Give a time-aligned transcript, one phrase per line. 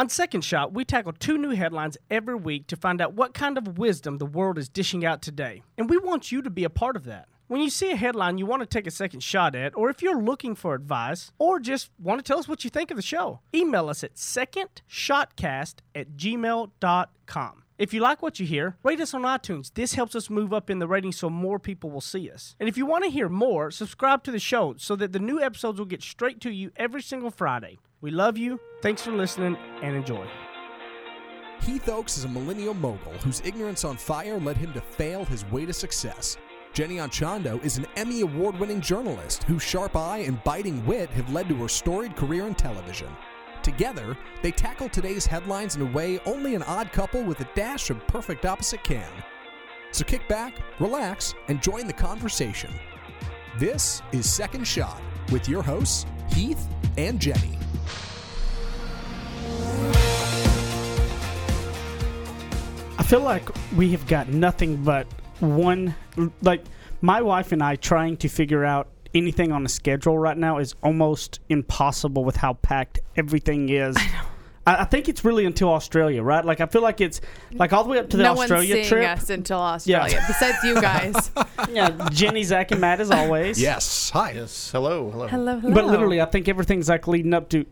[0.00, 3.58] On Second Shot, we tackle two new headlines every week to find out what kind
[3.58, 5.62] of wisdom the world is dishing out today.
[5.76, 7.28] And we want you to be a part of that.
[7.48, 10.00] When you see a headline you want to take a second shot at, or if
[10.00, 13.02] you're looking for advice, or just want to tell us what you think of the
[13.02, 17.62] show, email us at secondshotcast at gmail.com.
[17.80, 19.72] If you like what you hear, rate us on iTunes.
[19.72, 22.54] This helps us move up in the ratings so more people will see us.
[22.60, 25.40] And if you want to hear more, subscribe to the show so that the new
[25.40, 27.78] episodes will get straight to you every single Friday.
[28.02, 28.60] We love you.
[28.82, 30.28] Thanks for listening and enjoy.
[31.62, 35.50] Heath Oakes is a millennial mogul whose ignorance on fire led him to fail his
[35.50, 36.36] way to success.
[36.74, 41.32] Jenny Anchondo is an Emmy Award winning journalist whose sharp eye and biting wit have
[41.32, 43.08] led to her storied career in television.
[43.62, 47.90] Together, they tackle today's headlines in a way only an odd couple with a dash
[47.90, 49.10] of perfect opposite can.
[49.92, 52.72] So kick back, relax, and join the conversation.
[53.58, 57.58] This is Second Shot with your hosts, Heath and Jenny.
[62.98, 65.06] I feel like we have got nothing but
[65.40, 65.94] one
[66.42, 66.62] like
[67.00, 70.74] my wife and I trying to figure out anything on a schedule right now is
[70.82, 73.96] almost impossible with how packed everything is.
[73.96, 74.26] I know.
[74.66, 76.44] I, think it's really until Australia, right?
[76.44, 77.20] Like I feel like it's
[77.52, 79.00] like all the way up to the no Australia one's trip.
[79.02, 80.22] seeing us until Australia.
[80.26, 81.30] Besides you guys.
[81.70, 83.60] yeah, Jenny, Zach, and Matt as always.
[83.60, 84.10] Yes.
[84.10, 84.32] Hi.
[84.32, 84.70] Yes.
[84.70, 85.10] Hello.
[85.10, 85.26] Hello.
[85.26, 85.74] hello, hello.
[85.74, 87.64] But literally, I think everything's like leading up to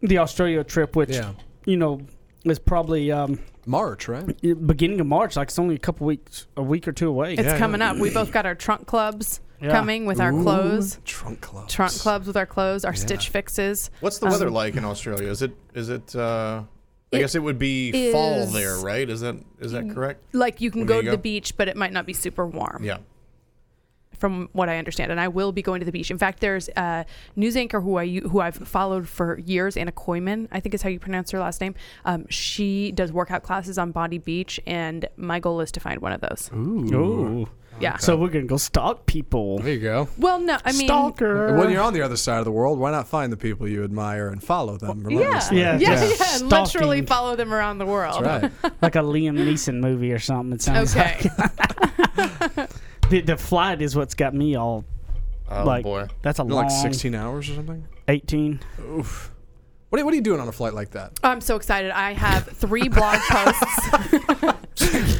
[0.00, 1.32] the Australia trip, which Yeah.
[1.64, 2.00] you know
[2.44, 4.26] is probably um, March, right?
[4.66, 5.36] beginning of March.
[5.36, 7.34] Like it's only a couple weeks, a week or two away.
[7.34, 7.92] it's Yeah, coming yeah.
[7.92, 7.98] up.
[7.98, 9.70] We both got our trunk clubs Yeah.
[9.72, 10.98] coming with our Ooh, clothes.
[11.04, 11.72] Trunk clubs.
[11.72, 12.96] Trunk clubs with our clothes, our Yeah.
[12.98, 13.90] stitch fixes.
[14.00, 15.28] What's the Um, weather like in Australia?
[15.28, 16.14] Is it is it?
[16.14, 16.62] Uh,
[17.12, 19.08] I It guess it would be fall there, right?
[19.08, 20.22] Is that is that correct?
[20.34, 22.46] Like you can Where do go to the beach, but it might not be super
[22.46, 22.82] warm.
[22.84, 22.98] Yeah.
[24.16, 26.10] from what I understand, and I will be going to the beach.
[26.10, 30.48] In fact, there's a news anchor who I who I've followed for years, Anna Koyman,
[30.50, 31.76] I think is how you pronounce her last name.
[32.04, 36.10] Um, she does workout classes on Bondi Beach, and my goal is to find one
[36.12, 36.50] of those.
[36.52, 37.48] Ooh.
[37.80, 37.96] Yeah.
[37.98, 39.58] So we're gonna go stalk people.
[39.60, 40.08] There you go.
[40.18, 41.56] Well, no, I mean, Stalker.
[41.56, 43.84] When you're on the other side of the world, why not find the people you
[43.84, 45.60] admire and follow them yeah, relentlessly?
[45.60, 47.06] Yeah, yeah, yeah, and literally stalking.
[47.06, 48.24] follow them around the world.
[48.24, 48.72] That's right.
[48.82, 50.54] like a Liam Neeson movie or something.
[50.54, 51.30] It sounds Okay.
[51.38, 52.70] like
[53.10, 54.84] the, the flight is what's got me all.
[55.50, 56.08] Oh like boy.
[56.20, 57.86] that's a You're long like 16 hours or something?
[58.08, 58.60] eighteen.
[58.80, 59.30] Oof.
[59.88, 61.12] What are, what are you doing on a flight like that?
[61.22, 61.90] I'm so excited.
[61.90, 63.88] I have three blog posts.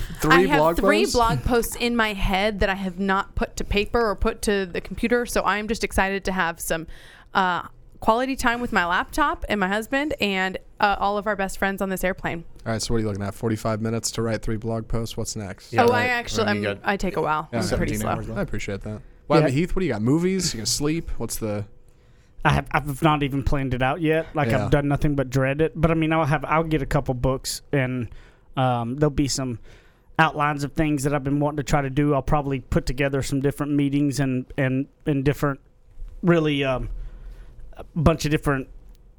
[0.31, 1.15] Three I have blog three posts?
[1.15, 4.66] blog posts in my head that I have not put to paper or put to
[4.66, 5.27] the computer.
[5.27, 6.87] So I'm just excited to have some
[7.34, 7.62] uh,
[8.00, 11.83] quality time with my laptop and my husband and uh, all of our best friends
[11.83, 12.44] on this airplane.
[12.66, 13.34] All right, so what are you looking at?
[13.34, 15.16] 45 minutes to write three blog posts?
[15.16, 15.72] What's next?
[15.72, 17.49] Yeah, oh, I actually, I'm, got I take a while.
[17.53, 17.60] Yeah.
[17.60, 18.10] I'm pretty slow.
[18.37, 19.00] I appreciate that.
[19.27, 19.47] Well, I Yeah.
[19.47, 20.03] mean, Heath, what do you got?
[20.03, 20.55] Movies?
[20.55, 21.10] You gonna sleep?
[21.19, 21.65] What's the?
[22.45, 24.28] I have I've not even planned it out yet.
[24.34, 24.65] Like Yeah.
[24.65, 25.72] I've done nothing but dread it.
[25.75, 28.09] But I mean, I'll have I'll get a couple books and
[28.56, 29.59] um, there'll be some
[30.19, 32.15] outlines of things that I've been wanting to try to do.
[32.15, 35.61] I'll probably put together some different meetings and and and different
[36.23, 36.89] really um,
[37.77, 38.69] a bunch of different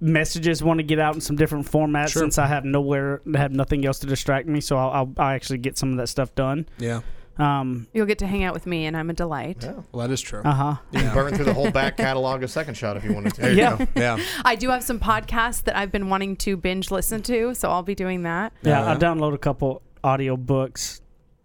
[0.01, 2.21] messages want to get out in some different formats Sure.
[2.21, 4.61] since I have nowhere have nothing else to distract me.
[4.61, 6.67] So I'll, I'll, I'll actually get some of that stuff done.
[6.77, 7.01] Yeah.
[7.37, 9.59] Um, You'll get to hang out with me, and I'm a delight.
[9.63, 9.75] Yeah.
[9.93, 10.41] Well, that is true.
[10.43, 10.75] uh huh.
[10.91, 13.41] You can burn through the whole back catalog of Second Shot if you wanted to.
[13.41, 13.77] There you Yeah.
[13.77, 13.87] go.
[13.95, 14.19] Yeah.
[14.45, 17.81] I do have some podcasts that I've been wanting to binge listen to, so I'll
[17.83, 18.51] be doing that.
[18.61, 18.91] Yeah, Yeah.
[18.91, 21.01] I download a couple audio books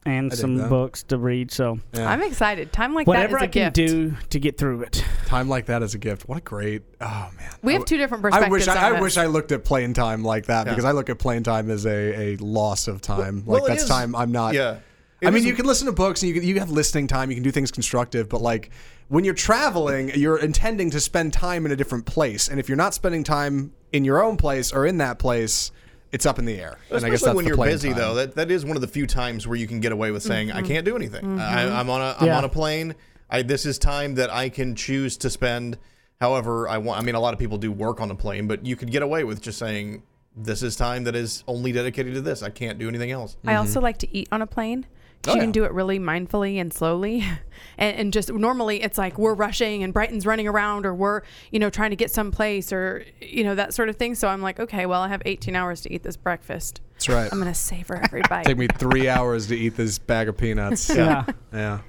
[0.06, 0.68] and I some that.
[0.68, 1.50] books to read.
[1.50, 2.10] So yeah.
[2.10, 2.72] I'm excited.
[2.72, 3.74] Time like whatever I that is a can gift.
[4.20, 5.02] do to get through it.
[5.26, 6.28] Time like that is a gift.
[6.28, 6.82] What a great.
[7.00, 7.50] Oh man.
[7.62, 8.50] We I have two different I perspectives.
[8.50, 9.16] wish I, on I wish.
[9.16, 10.72] I looked at playing time like that Yeah.
[10.72, 13.44] because I look at playing time as a, a loss of time.
[13.46, 14.54] Well, like it that's is- time I'm not.
[14.54, 14.78] Yeah.
[15.24, 17.30] I mean, you can listen to books and you can you have listening time.
[17.30, 18.68] You can do things constructive, but like
[19.08, 22.76] when you're traveling, you're intending to spend time in a different place, and if you're
[22.76, 25.72] not spending time in your own place or in that place,
[26.14, 26.78] it's up in the air.
[26.90, 27.98] and I Especially guess that's when you're busy, time.
[27.98, 30.22] though, that, that is one of the few times where you can get away with
[30.22, 30.68] saying, "I mm-hmm.
[30.68, 31.40] can't do anything.
[31.40, 31.76] I, mm-hmm.
[31.76, 32.38] I'm on a I'm Yeah.
[32.38, 32.94] on a plane.
[33.28, 35.76] I, this is time that I can choose to spend
[36.20, 38.64] however I want." I mean, a lot of people do work on a plane, but
[38.64, 40.04] you could get away with just saying,
[40.36, 42.44] "This is time that is only dedicated to this.
[42.44, 44.86] I can't do anything else." I also like to eat on a plane.
[45.24, 45.44] 'Cause Oh, you yeah.
[45.44, 47.24] can do it really mindfully and slowly,
[47.78, 51.58] and, and just normally it's like we're rushing and Brighton's running around, or we're you
[51.58, 54.14] know trying to get someplace, or you know that sort of thing.
[54.14, 56.80] So I'm like, okay, well I have 18 hours to eat this breakfast.
[56.94, 57.28] That's right.
[57.32, 58.44] I'm gonna savor every bite.
[58.44, 60.88] Take me three hours to eat this bag of peanuts.
[60.94, 61.24] Yeah.
[61.52, 61.80] yeah.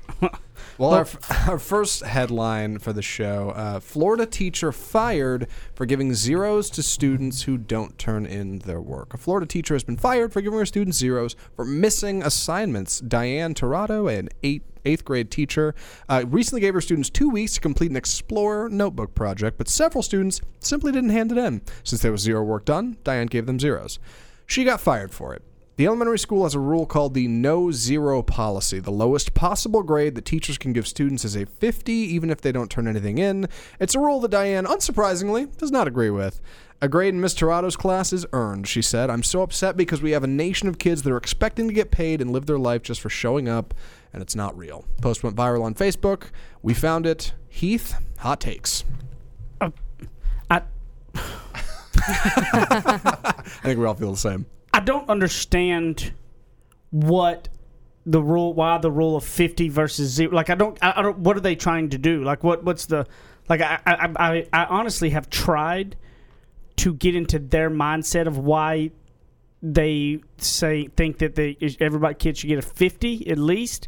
[0.78, 6.14] Well, our, f- our first headline for the show uh, Florida teacher fired for giving
[6.14, 9.14] zeros to students who don't turn in their work.
[9.14, 13.00] A Florida teacher has been fired for giving her students zeros for missing assignments.
[13.00, 15.74] Diane Tirado, an eight, eighth grade teacher,
[16.10, 20.02] uh, recently gave her students two weeks to complete an Explorer notebook project, but several
[20.02, 21.62] students simply didn't hand it in.
[21.84, 23.98] Since there was zero work done, Diane gave them zeros.
[24.46, 25.42] She got fired for it.
[25.78, 28.80] The elementary school has a rule called the no zero policy.
[28.80, 32.54] The lowest possible grade that teachers can give students is a 50, even if they
[32.54, 33.50] don't turn anything in.
[33.78, 36.40] It's a rule that Diane, unsurprisingly, does not agree with.
[36.82, 39.10] A grade in Miss Tirado's class is earned, she said.
[39.10, 41.92] I'm so upset because we have a nation of kids that are expecting to get
[41.92, 43.74] paid and live their life just for showing up,
[44.14, 44.86] and it's not real.
[45.02, 46.30] Post went viral on Facebook.
[46.62, 47.34] We found it.
[47.50, 48.86] Heath, hot takes.
[49.60, 49.74] Oh,
[50.50, 50.62] I
[51.98, 53.34] I
[53.64, 54.46] think we all feel the same.
[54.76, 56.12] I don't understand
[56.90, 57.48] what
[58.06, 61.18] the rule why the rule of 50 versus zero like i don't i, I don't
[61.20, 62.24] what are they trying to do?
[62.24, 63.08] Like what what's the
[63.48, 65.96] like I, I i i honestly have tried
[66.76, 68.92] to get into their mindset of why
[69.64, 73.88] they say think that they everybody kid should get a 50 at least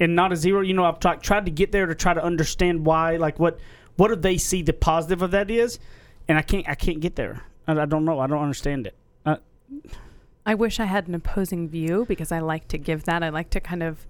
[0.00, 0.62] and not a zero.
[0.62, 3.60] You know i've tried, tried to get there to try to understand why like what
[3.96, 5.78] what do they see the positive of that is?
[6.26, 7.42] And i can't i can't get there.
[7.68, 8.18] I, I don't know.
[8.18, 8.96] I don't understand it.
[9.26, 9.36] Uh,
[10.44, 13.22] I wish I had an opposing view because I like to give that.
[13.22, 14.06] I like to kind of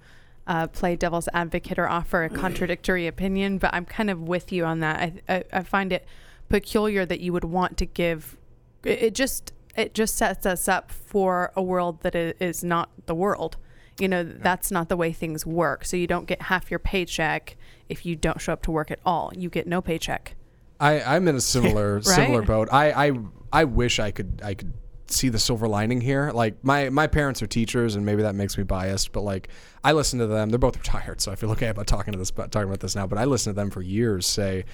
[0.46, 4.64] uh, play devil's advocate or offer a contradictory opinion, but I'm kind of with you
[4.64, 5.00] on that.
[5.00, 6.06] I, I, I find it
[6.48, 8.36] peculiar that you would want to give.
[8.84, 13.14] It, it just it just sets us up for a world that is not the
[13.14, 13.56] world.
[13.98, 15.84] You know, that's not the way things work.
[15.84, 17.56] So you don't get half your paycheck
[17.88, 19.30] if you don't show up to work at all.
[19.36, 20.34] You get no paycheck.
[20.80, 22.68] I, I'm in a similar similar boat.
[22.72, 23.12] I, I
[23.52, 24.72] I wish I could I could
[25.12, 26.30] see the silver lining here.
[26.32, 29.12] Like my my parents are teachers, and maybe that makes me biased.
[29.12, 29.48] But like
[29.84, 30.50] I listen to them.
[30.50, 32.96] They're both retired, so I feel okay about talking to this about talking about this
[32.96, 33.06] now.
[33.06, 34.64] But I listen to them for years say.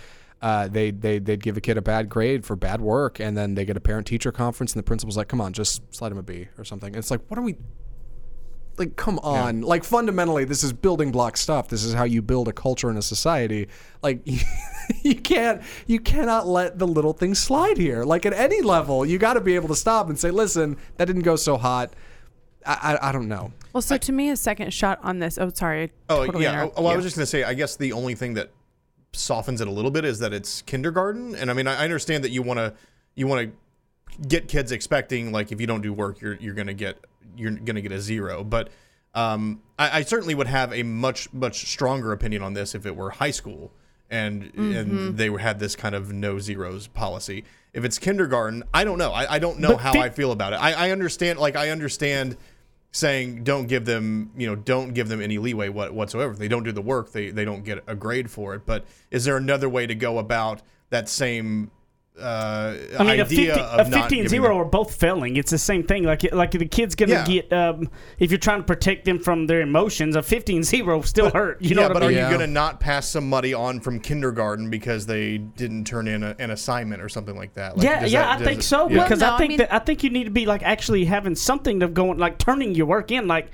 [0.40, 3.56] Uh, they they they'd give a kid a bad grade for bad work, and then
[3.56, 6.18] they get a parent teacher conference, and the principal's like, "Come on, just slide him
[6.18, 7.56] a B or something." And it's like, what are we
[8.78, 12.48] like come on like fundamentally this is building block stuff this is how you build
[12.48, 13.68] a culture and a society
[14.02, 14.20] like
[15.02, 19.18] you can't you cannot let the little things slide here like at any level you
[19.18, 21.92] got to be able to stop and say listen that didn't go so hot
[22.66, 25.38] i i, I don't know Well, so to me, a second shot on this.
[25.38, 25.92] Oh, sorry.
[26.08, 26.52] Oh totally yeah.
[26.52, 26.96] interrupted oh, Well, I you.
[26.96, 27.44] was just gonna say.
[27.44, 28.50] I guess the only thing that
[29.12, 32.24] softens it a little bit is that it's kindergarten, and I mean, I I understand
[32.24, 32.74] that you want to
[33.14, 33.56] you want to
[34.26, 36.98] get kids expecting like if you don't do work, you're you're gonna get
[37.36, 38.44] you're gonna get a zero.
[38.44, 38.70] But
[39.14, 42.94] um, I, I certainly would have a much much stronger opinion on this if it
[42.96, 43.72] were high school
[44.10, 44.72] and Mm-hmm.
[44.74, 47.44] and they had this kind of no zeros policy.
[47.74, 49.12] If it's kindergarten, I don't know.
[49.12, 50.56] I, I don't know But how fi- I feel about it.
[50.56, 52.36] I, I understand like I understand
[52.90, 56.48] saying don't give them you know don't give them any leeway what, whatsoever if they
[56.48, 59.36] don't do the work they, they don't get a grade for it but is there
[59.36, 61.70] another way to go about that same
[62.20, 64.64] uh, I mean, a idea 50, of a not 50 and giving 0 them- are
[64.64, 65.36] both failing.
[65.36, 66.04] It's the same thing.
[66.04, 67.24] Like, like the kid's going to Yeah.
[67.26, 67.88] get, um,
[68.18, 71.62] if you're trying to protect them from their emotions, a 50 and 0 still hurt.
[71.62, 72.18] You know yeah, what but I are mean?
[72.18, 76.34] you going to not pass somebody on from kindergarten because they didn't turn in a,
[76.38, 77.76] an assignment or something like that?
[77.76, 79.02] Like, yeah, yeah, that- I think it- so yeah.
[79.04, 80.62] because Well, no, I I think mean- that I think you need to be like
[80.62, 83.48] actually having something of going like turning your work in like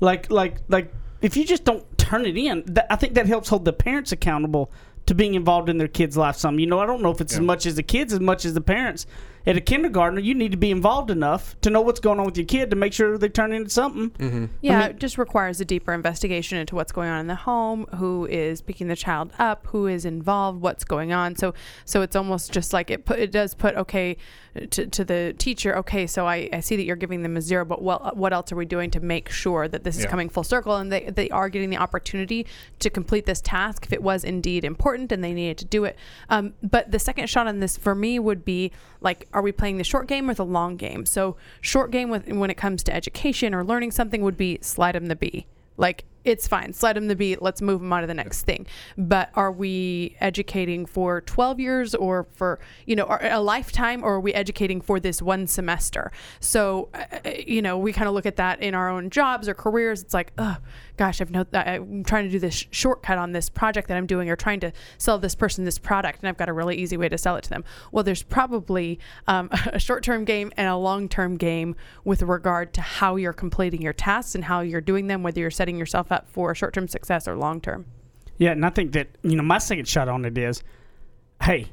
[0.00, 0.92] like like like
[1.22, 4.12] if you just don't turn it in that, I think that helps hold the parents
[4.12, 4.70] accountable
[5.06, 6.58] to being involved in their kids' life some.
[6.58, 8.54] You know, I don't know if it's as much as the kids as much as
[8.54, 9.06] the parents.
[9.46, 12.36] At a kindergartner, you need to be involved enough to know what's going on with
[12.36, 14.10] your kid to make sure they turn into something.
[14.10, 14.46] Mm-hmm.
[14.60, 18.26] Yeah, it just requires a deeper investigation into what's going on in the home, who
[18.26, 21.36] is picking the child up, who is involved, what's going on.
[21.36, 21.54] So,
[21.84, 24.16] so it's almost just like it put it does put okay
[24.70, 25.76] to, to the teacher.
[25.78, 28.50] Okay, so I, I see that you're giving them a zero, but what what else
[28.50, 31.30] are we doing to make sure that this is coming full circle and they they
[31.30, 32.46] are getting the opportunity
[32.80, 35.96] to complete this task if it was indeed important and they needed to do it.
[36.28, 39.76] Um, but the second shot on this for me would be like, are we playing
[39.76, 41.04] the short game or the long game?
[41.04, 44.94] So short game with when it comes to education or learning something would be slide
[44.94, 45.46] them the B.
[45.76, 47.36] Like it's fine, slide them the B.
[47.40, 48.66] Let's move them on to the next thing.
[48.98, 54.20] But are we educating for 12 years or for you know a lifetime, or are
[54.20, 56.10] we educating for this one semester?
[56.40, 59.54] So uh, you know we kind of look at that in our own jobs or
[59.54, 60.02] careers.
[60.02, 60.56] It's like, oh
[60.96, 64.06] gosh, I've no, I'm trying to do this sh- shortcut on this project that I'm
[64.06, 66.96] doing, or trying to sell this person this product, and I've got a really easy
[66.96, 67.64] way to sell it to them.
[67.92, 73.14] Well, there's probably um, a short-term game and a long-term game with regard to how
[73.14, 76.54] you're completing your tasks and how you're doing them, whether you're setting yourself up for
[76.54, 77.86] short-term success or long-term.
[78.38, 80.62] Yeah, and I think that you know my second shot on it is,
[81.42, 81.68] hey,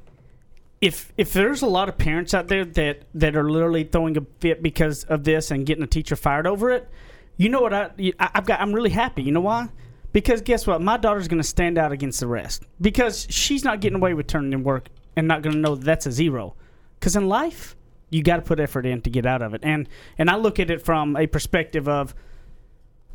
[0.81, 4.21] if if there's a lot of parents out there that that are literally throwing a
[4.39, 6.89] fit because of this and getting a teacher fired over it,
[7.37, 9.23] you know what I I- I've got I'm really happy.
[9.23, 9.69] You know why?
[10.13, 10.81] Because guess what?
[10.81, 14.27] My daughter's going to stand out against the rest because she's not getting away with
[14.27, 16.55] turning in work and not going to know that that's a zero.
[16.99, 17.75] Because in life,
[18.11, 19.61] you got to put effort in to get out of it.
[19.63, 22.13] And and I look at it from a perspective of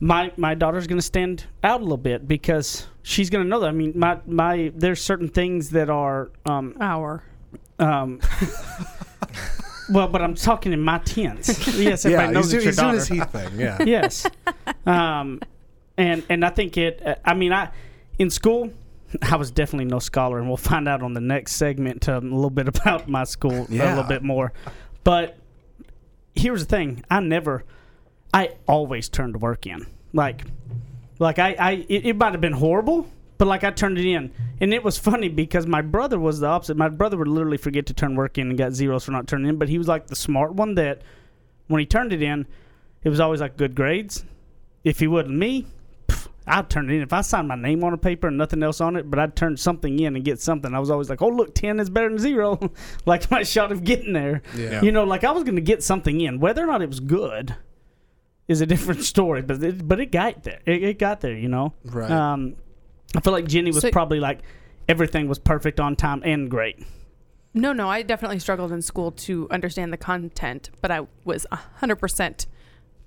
[0.01, 3.61] my my daughter's going to stand out a little bit because she's going to know
[3.61, 3.69] that.
[3.69, 7.23] I mean, my my there's certain things that are um Hour.
[7.79, 8.21] um.
[9.91, 11.49] well, but I'm talking in my tense.
[11.79, 13.61] Yes, yeah, everybody knows he's, it's do- your he's doing daughter his Heath thing.
[13.61, 13.83] Yeah.
[13.85, 14.27] yes.
[14.87, 15.41] Um,
[15.97, 17.03] and and I think it.
[17.05, 17.71] uh, I mean, I
[18.19, 18.71] in school,
[19.23, 22.35] I was definitely no scholar, and we'll find out on the next segment um, a
[22.35, 24.53] little bit about my school a little bit more.
[25.05, 25.37] But
[26.35, 27.65] here's the thing: I never,
[28.33, 29.87] I always turned work in.
[30.13, 30.45] Like,
[31.19, 33.09] like I, I it, it might have been horrible.
[33.39, 36.49] But like I turned it in, and it was funny because my brother was the
[36.49, 36.77] opposite.
[36.77, 39.49] My brother would literally forget to turn work in and got zeros for not turning
[39.49, 39.59] in.
[39.59, 41.03] But he was like the smart one that,
[41.69, 42.47] when he turned it in,
[43.05, 44.25] it was always like good grades.
[44.83, 45.67] If he wasn't me,
[46.09, 47.03] pff, I'd turn it in.
[47.03, 49.37] If I signed my name on a paper and nothing else on it, but I'd
[49.37, 52.09] turn something in and get something, I was always like, oh, look, 10 is better
[52.09, 52.73] than zero.
[53.07, 54.43] like my shot of getting there.
[54.57, 54.83] Yeah.
[54.83, 56.41] You know, like I was going to get something in.
[56.41, 57.55] Whether or not it was good
[58.49, 60.61] is a different story, but it, but it got there.
[60.67, 61.75] It, it got there, you know?
[61.85, 62.11] Right.
[62.11, 62.57] Um,
[63.15, 64.41] I feel like Jenny was So- probably like
[64.89, 66.83] everything was perfect on time and great.
[67.55, 71.47] No, no, I definitely struggled in school to understand the content, but I was
[71.81, 72.47] 100%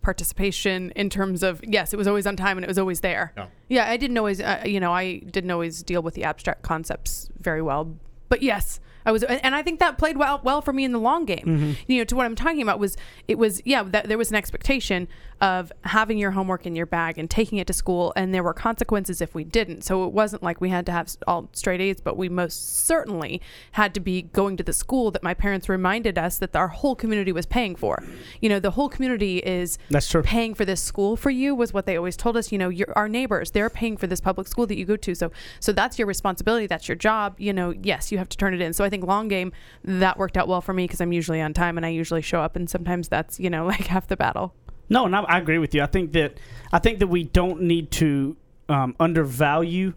[0.02, 3.34] participation in terms of, yes, it was always on time and it was always there.
[3.38, 3.46] Yeah.
[3.70, 7.30] Yeah, I didn't always, uh, you know, I didn't always deal with the abstract concepts
[7.40, 7.96] very well.
[8.30, 11.00] But yes, I was, and I think that played well well for me in the
[11.00, 11.76] long game.
[11.88, 12.96] You know, to what I'm talking about was
[13.28, 15.08] it was yeah that there was an expectation
[15.42, 18.54] of having your homework in your bag and taking it to school, and there were
[18.54, 19.84] consequences if we didn't.
[19.84, 23.42] So it wasn't like we had to have all straight A's, but we most certainly
[23.72, 26.96] had to be going to the school that my parents reminded us that our whole
[26.96, 28.04] community was paying for.
[28.40, 30.22] You know, the whole community is That's true.
[30.22, 32.52] paying for this school for you was what they always told us.
[32.52, 35.16] You know, your our neighbors they're paying for this public school that you go to.
[35.16, 36.68] So so that's your responsibility.
[36.68, 37.40] That's your job.
[37.40, 38.74] You know, yes, you have to turn it in.
[38.74, 39.52] So I think long game
[39.84, 42.42] that worked out well for me because I'm usually on time and I usually show
[42.42, 42.56] up.
[42.56, 44.54] And sometimes that's you know like half the battle.
[44.92, 45.82] No, and I, I agree with you.
[45.82, 46.38] I think that
[46.74, 48.36] I think that we don't need to
[48.68, 49.94] um, undervalue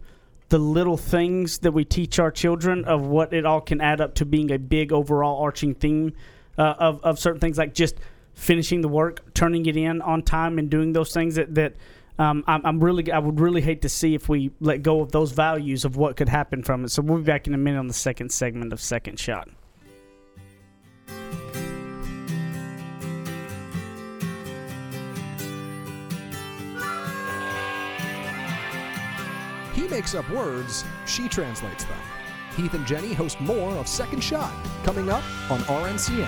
[0.47, 4.15] the little things that we teach our children of what it all can add up
[4.15, 6.13] to being a big overall arching theme
[6.57, 7.97] uh, of of certain things like just
[8.35, 11.75] finishing the work, turning it in on time, and doing those things that that.
[12.17, 15.11] Um, I'm, I'm really, I would really hate to see if we let go of
[15.11, 16.91] those values of what could happen from it.
[16.91, 19.49] So we'll be back in a minute on the second segment of Second Shot.
[29.85, 31.99] He makes up words, she translates them.
[32.57, 34.51] Heath and Jenny host more of Second Shot
[34.83, 36.27] coming up on RNCN.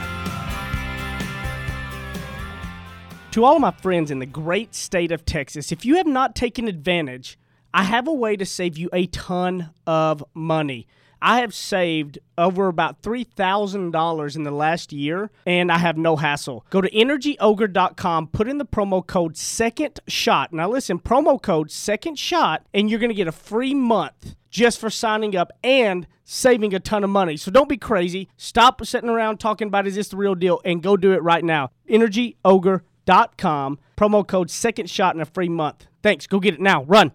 [3.31, 6.67] To all my friends in the great state of Texas, if you have not taken
[6.67, 7.39] advantage,
[7.73, 10.85] I have a way to save you a ton of money.
[11.21, 16.65] I have saved over about $3,000 in the last year, and I have no hassle.
[16.69, 20.53] Go to energyogre.com, put in the promo code second shot.
[20.53, 24.79] Now, listen, promo code second shot, and you're going to get a free month just
[24.79, 27.37] for signing up and saving a ton of money.
[27.37, 28.29] So don't be crazy.
[28.37, 31.43] Stop sitting around talking about is this the real deal and go do it right
[31.43, 31.71] now.
[31.89, 35.87] energyogre.com, promo code second shot and a free month.
[36.03, 36.27] Thanks.
[36.27, 36.83] Go get it now.
[36.83, 37.11] Run.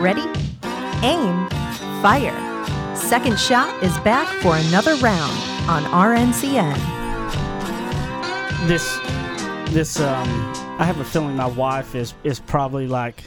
[0.00, 0.24] Ready?
[1.02, 1.46] Aim.
[2.00, 2.96] Fire.
[2.96, 5.38] Second Shot is back for another round
[5.68, 6.74] on RNCN.
[8.66, 8.98] this
[9.74, 10.26] this um
[10.78, 13.24] I have a feeling my wife is is probably like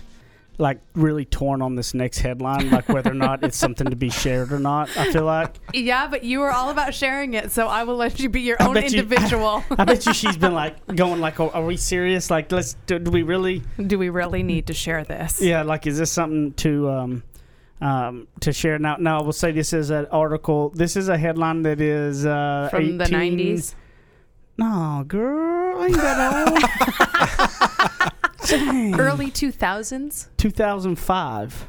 [0.59, 4.09] like really torn on this next headline, like whether or not it's something to be
[4.09, 4.89] shared or not.
[4.95, 8.19] I feel like Yeah, but you were all about sharing it, so I will let
[8.19, 9.63] you be your I own bet you- individual.
[9.71, 12.29] I bet you she's been like going like, "Oh, are we serious?
[12.29, 13.63] Like, let's do, do we really?
[13.87, 15.41] Do we really need to share this?
[15.41, 17.23] Yeah, like, is this something to um
[17.81, 18.77] um to share?
[18.77, 20.69] Now, now I will say this is an article.
[20.69, 23.73] This is a headline that is uh From the 90s.
[24.55, 27.49] No, girl, I ain't that old.
[28.57, 28.99] Dang.
[28.99, 30.27] Early 2000s?
[30.37, 31.67] 2005.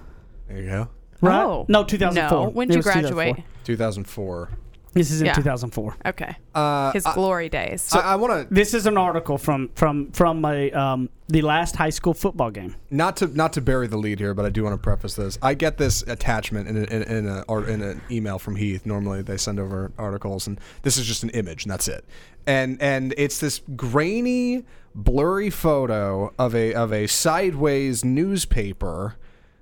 [0.49, 0.89] There you go.
[1.21, 1.43] Right?
[1.45, 1.67] Oh.
[1.69, 2.39] No, 2004.
[2.47, 2.51] No.
[2.51, 3.15] When It did you was 2004.
[3.25, 3.45] graduate?
[3.65, 4.51] 2004.
[4.95, 5.35] This is in Yeah.
[5.35, 5.97] 2004.
[6.07, 6.37] Okay.
[6.55, 7.93] Uh, His I, glory days.
[7.93, 11.75] I, I want to This is an article from from from a um, the last
[11.77, 12.77] high school football game.
[12.91, 15.37] not to not to bury the lead here, but I do want to preface this.
[15.43, 18.87] I get this attachment in a, in, in a or in an email from Heath.
[18.87, 22.05] Normally they send over articles, and this is just an image, and that's it.
[22.47, 29.17] And and it's this grainy, blurry photo of a of a sideways newspaper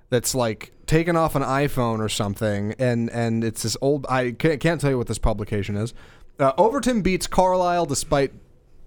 [0.09, 4.05] that's like taken off an iPhone or something, and and it's this old.
[4.09, 5.93] I can't, can't tell you what this publication is.
[6.39, 8.31] Uh, Overton beats Carlisle despite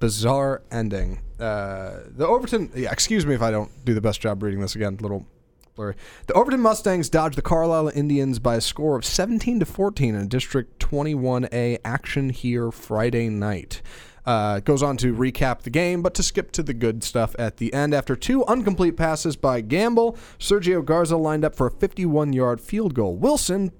[0.00, 1.20] bizarre ending.
[1.38, 4.74] Uh, the Overton, yeah, excuse me if I don't do the best job reading this
[4.74, 4.98] again.
[5.00, 5.26] Little
[5.74, 5.94] blurry.
[6.26, 10.28] The Overton Mustangs dodged the Carlisle Indians by a score of 17 to 14 in
[10.28, 13.82] District 21A action here Friday night.
[14.26, 17.58] Uh, goes on to recap the game, but to skip to the good stuff at
[17.58, 17.94] the end.
[17.94, 22.94] After two incomplete passes by Gamble, Sergio Garza lined up for a 51 yard field
[22.94, 23.16] goal.
[23.16, 23.70] Wilson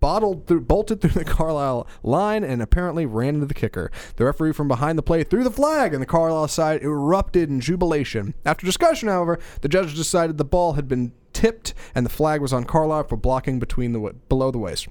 [0.00, 3.90] bottled through, bolted through the Carlisle line and apparently ran into the kicker.
[4.16, 7.60] The referee from behind the play threw the flag, and the Carlisle side erupted in
[7.60, 8.34] jubilation.
[8.44, 12.52] After discussion, however, the judge decided the ball had been tipped and the flag was
[12.52, 14.88] on Carlisle for blocking between the below the waist.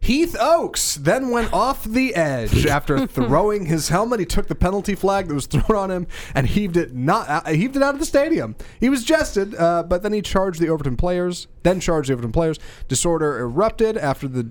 [0.00, 4.20] Heath Oakes then went off the edge after throwing his helmet.
[4.20, 7.50] He took the penalty flag that was thrown on him and heaved it not uh,
[7.50, 8.56] heaved it out of the stadium.
[8.80, 11.46] He was jested, uh, but then he charged the Overton players.
[11.62, 12.58] Then charged the Overton players.
[12.88, 14.50] Disorder erupted after the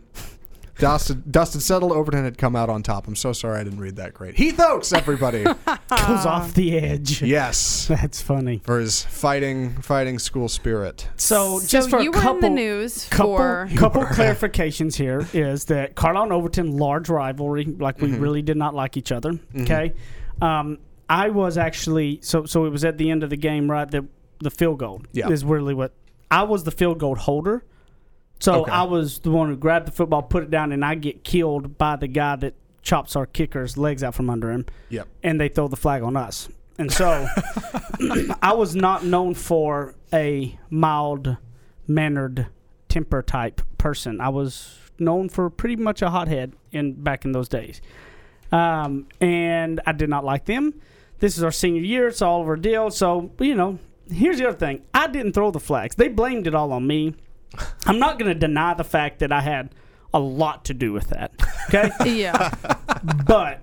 [0.77, 1.91] dust Dustin dust settled.
[1.91, 3.07] Overton had come out on top.
[3.07, 4.35] I'm so sorry I didn't read that great.
[4.35, 5.43] Heath Oakes, everybody.
[5.43, 7.21] Goes off the edge.
[7.21, 8.61] yes, That's funny.
[8.63, 11.07] for his fighting fighting school spirit.
[11.17, 14.95] So, So just for you a were couple, in the news couple, for couple clarifications
[14.95, 19.11] here is that Carlisle and Overton large rivalry, like we really did not like each
[19.11, 19.33] other.
[19.61, 19.93] Okay,
[20.41, 20.77] um,
[21.09, 23.89] I was actually so so it was at the end of the game, right?
[23.89, 24.05] The
[24.39, 25.29] the field goal Yeah.
[25.29, 25.91] is really what
[26.31, 27.63] I was the field goal holder.
[28.41, 28.71] So Okay.
[28.71, 31.77] I was the one who grabbed the football, put it down, and I get killed
[31.77, 35.07] by the guy that chops our kicker's legs out from under him Yep.
[35.23, 36.49] and they throw the flag on us.
[36.79, 37.27] And so
[38.41, 41.37] I was not known for a mild
[41.87, 42.47] mannered
[42.89, 44.19] temper type person.
[44.19, 47.81] I was known for pretty much a hothead in back in those days.
[48.51, 50.73] Um, and I did not like them.
[51.19, 52.89] This is our senior year, it's all of our deal.
[52.89, 53.77] So, you know,
[54.11, 54.81] here's the other thing.
[54.93, 55.95] I didn't throw the flags.
[55.95, 57.13] They blamed it all on me.
[57.85, 59.73] I'm not going to deny the fact that I had
[60.13, 61.31] a lot to do with that.
[61.69, 61.91] Okay?
[62.21, 62.53] yeah.
[63.25, 63.61] But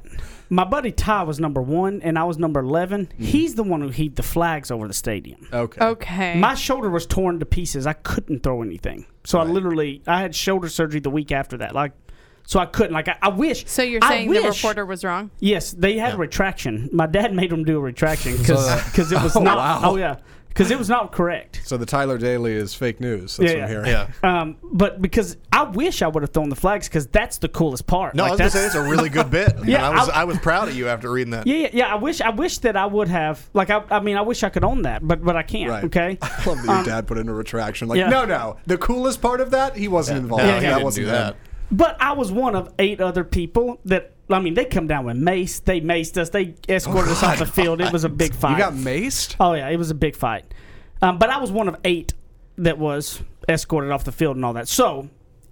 [0.50, 3.07] my buddy Ty was number one, and I was number 11.
[3.07, 3.23] Mm-hmm.
[3.23, 5.47] He's the one who heaved the flags over the stadium.
[5.52, 5.85] Okay.
[5.85, 6.38] Okay.
[6.38, 7.87] My shoulder was torn to pieces.
[7.87, 9.07] I couldn't throw anything.
[9.25, 11.75] So I literally, I had shoulder surgery the week after that.
[11.75, 11.92] Like,
[12.47, 12.95] so I couldn't.
[12.95, 13.66] Like, I, I wish.
[13.66, 15.30] so you're I saying the reporter was wrong?
[15.38, 16.88] Yes, they had a retraction.
[16.95, 18.54] My dad made them do a retraction So
[18.87, 19.59] because it was Oh, not.
[19.59, 19.80] wow.
[19.85, 20.16] Oh yeah,
[20.59, 21.61] because it was not correct.
[21.65, 23.37] So the Tyler Daly is fake news.
[23.37, 23.85] That's Yeah, what I'm yeah.
[23.85, 24.09] hearing.
[24.25, 24.41] Yeah.
[24.41, 27.87] Um, but because I wish I would have thrown the flags because that's the coolest
[27.87, 28.17] part.
[28.17, 29.55] No, Like, I was gonna that's- say it's a really good bit.
[29.65, 31.47] Yeah, I was I- I, was proud of you after reading that.
[31.47, 31.93] Yeah, yeah, yeah.
[31.93, 33.49] I wish, I wish that I would have.
[33.55, 35.71] Like, I, I mean, I wish I could own that, but but I can't.
[35.71, 35.85] Right.
[35.85, 36.18] Okay.
[36.23, 37.87] I love that your dad put in a retraction.
[37.88, 38.09] Like, yeah.
[38.09, 38.57] no, no.
[38.66, 40.42] The coolest part of that, he wasn't involved.
[40.44, 40.71] No, Yeah, he yeah.
[40.71, 41.14] that didn't wasn't do him.
[41.14, 41.37] that.
[41.70, 44.12] But I was one of eight other people that.
[44.31, 45.61] I mean, they come down with mace.
[45.61, 46.28] They maced us.
[46.28, 47.81] They escorted us off the field.
[47.81, 48.52] It was a big fight.
[48.52, 49.37] You got maced?
[49.40, 50.52] Oh yeah, it was a big fight.
[51.00, 52.12] Um, but I was one of eight
[52.57, 54.68] that was escorted off the field and all that.
[54.68, 55.09] So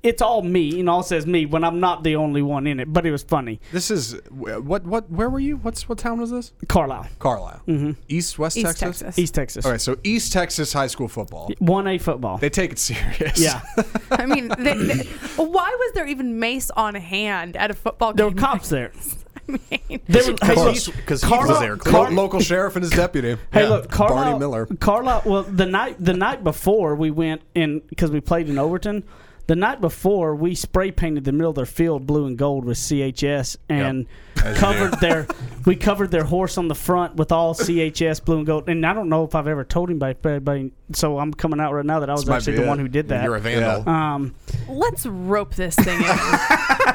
[0.07, 2.93] it's all me, and all says me when I'm not the only one in it.
[2.93, 3.61] But it was funny.
[3.73, 5.57] This is what what where were you?
[5.57, 6.53] What's what town was this?
[6.69, 7.61] Carlisle, Carlisle.
[7.67, 7.91] Mm-hmm.
[8.09, 9.01] East West East Texas.
[9.01, 9.19] Texas.
[9.19, 11.51] East Texas, All right, so East Texas high school football.
[11.59, 12.39] one A football.
[12.39, 13.39] They take it serious.
[13.41, 13.61] yeah,
[14.11, 15.03] I mean, they, they,
[15.37, 18.17] why was there even mace on hand at a football game?
[18.17, 18.93] there were cops there.
[19.49, 19.53] I
[19.89, 21.73] mean, They were, Because he Carl- was there.
[21.73, 22.15] Lo- clearly.
[22.17, 23.37] local sheriff and his deputy.
[23.53, 23.69] Hey, Yeah.
[23.69, 24.67] look, Carlisle, Barney Miller.
[24.81, 25.23] Carlisle.
[25.25, 29.05] Well, the night the night before we went in because we played in Overton.
[29.49, 32.79] The night before, we spray painted the middle of their field blue and gold with
[32.79, 34.07] CHS and
[34.45, 35.27] As you covered their
[35.67, 38.69] we covered their horse on the front with all CHS blue and gold.
[38.69, 41.73] And I don't know if I've ever told anybody, but anybody so I'm coming out
[41.75, 42.67] right now that I was This actually the it.
[42.69, 43.23] one who did that.
[43.23, 43.89] You're a vandal.
[43.89, 44.35] um,
[44.69, 46.07] let's rope this thing in.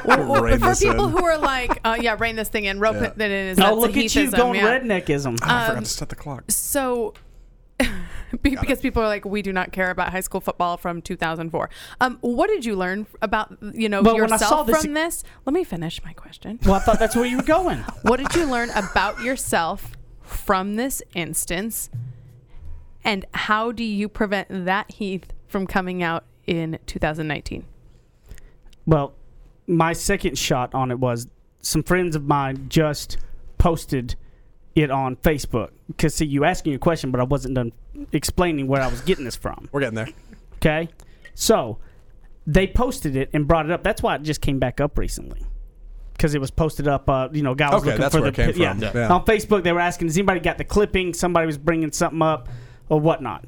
[0.04, 1.10] Well, well, for this people in.
[1.12, 3.12] who are like, uh, yeah, rein this thing in, rope Yeah.
[3.14, 3.30] it in.
[3.30, 4.80] Is oh, look at you going yeah.
[4.80, 5.38] redneckism.
[5.42, 6.44] I Um, forgot to set the clock.
[6.48, 7.14] So,
[8.42, 11.68] be- because people are like, we do not care about high school football from 2004.
[12.00, 15.24] Um, what did you learn about you know I yourself this- from this?
[15.44, 16.58] Let me finish my question.
[16.64, 17.78] well, I thought that's where you were going.
[18.02, 19.92] What did you learn about yourself
[20.22, 21.90] from this instance?
[23.04, 27.64] And how do you prevent that Heath from coming out in 2019?
[28.86, 29.14] Well,
[29.66, 31.26] my second shot on it was
[31.60, 33.18] some friends of mine just
[33.58, 34.16] posted
[34.74, 35.70] it on Facebook.
[35.86, 37.72] Because, see, you asking a question, but I wasn't done
[38.12, 39.68] explaining where I was getting this from.
[39.72, 40.08] We're getting there.
[40.56, 40.88] Okay?
[41.34, 41.78] So,
[42.46, 43.82] they posted it and brought it up.
[43.82, 45.46] That's why it just came back up recently.
[46.12, 48.30] Because it was posted up, uh, you know, guy was Okay, looking that's for where
[48.30, 48.72] the it came yeah.
[48.72, 48.82] from.
[48.82, 48.92] Yeah.
[48.94, 49.12] Yeah.
[49.12, 52.48] On Facebook, they were asking, "Has anybody got the clipping?" Somebody was bringing something up,
[52.88, 53.46] or whatnot.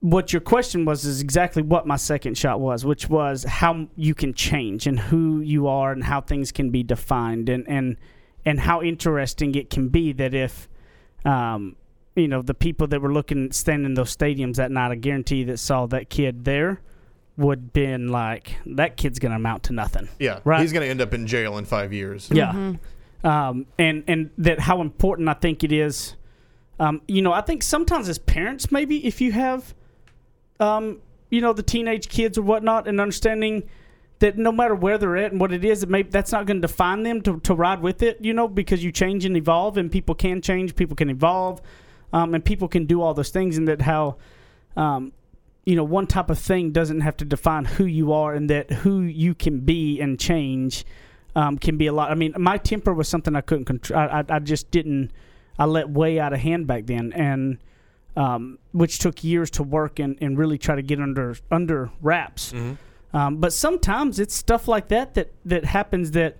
[0.00, 4.14] What your question was is exactly what my second shot was, which was how you
[4.14, 7.96] can change and who you are and how things can be defined and and
[8.46, 10.68] and how interesting it can be that if,
[11.24, 11.76] um,
[12.14, 15.44] you know, the people that were looking standing in those stadiums that night, I guarantee
[15.44, 16.80] that saw that kid there
[17.36, 20.08] would been like that kid's gonna amount to nothing.
[20.18, 20.40] Yeah.
[20.44, 20.62] Right.
[20.62, 22.30] He's going to end up in jail in five years.
[22.32, 22.52] Yeah.
[22.52, 23.26] Mm-hmm.
[23.26, 26.16] um, and and that how important I think it is.
[26.78, 29.74] Um, you know, I think sometimes as parents, maybe if you have,
[30.60, 33.64] um, you know, the teenage kids or whatnot, and understanding
[34.18, 36.60] that no matter where they're at and what it is, it may, that's not going
[36.60, 39.76] to define them to, to ride with it, you know, because you change and evolve,
[39.76, 41.60] and people can change, people can evolve,
[42.12, 44.16] um, and people can do all those things, and that how,
[44.76, 45.12] um,
[45.66, 48.70] you know, one type of thing doesn't have to define who you are, and that
[48.70, 50.86] who you can be and change
[51.34, 52.10] um, can be a lot.
[52.10, 54.00] I mean, my temper was something I couldn't control.
[54.00, 55.10] I, I, just didn't.
[55.58, 57.58] I let way out of hand back then, and
[58.16, 62.52] um, which took years to work and, and really try to get under under wraps.
[63.16, 66.36] Um, but sometimes it's stuff like that that that happens that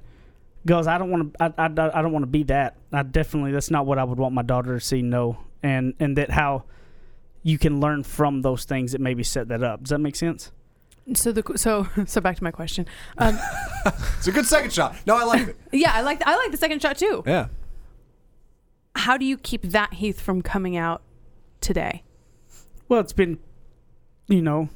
[0.67, 0.87] goes.
[0.87, 1.43] I don't want to.
[1.43, 2.77] I, I, I don't want to be that.
[2.93, 3.53] I definitely.
[3.53, 5.01] That's not what I would want my daughter to see.
[5.01, 6.65] No, and and that how
[7.43, 9.85] you can learn from those things that maybe set that up.
[9.85, 10.53] Does that make sense?
[11.15, 12.87] So the so so back to my question.
[13.17, 13.39] Um,
[14.19, 14.97] It's a good second shot.
[15.07, 15.57] No, I like it.
[15.73, 17.23] yeah, I like I like the second shot too.
[17.27, 17.47] Yeah.
[18.97, 21.01] How do you keep that Heath from coming out
[21.63, 22.03] today?
[22.89, 23.39] Well, it's been,
[24.27, 24.69] you know,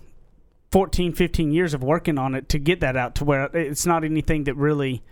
[0.70, 4.04] 14, 15 years of working on it to get that out to where it's not
[4.04, 5.02] anything that really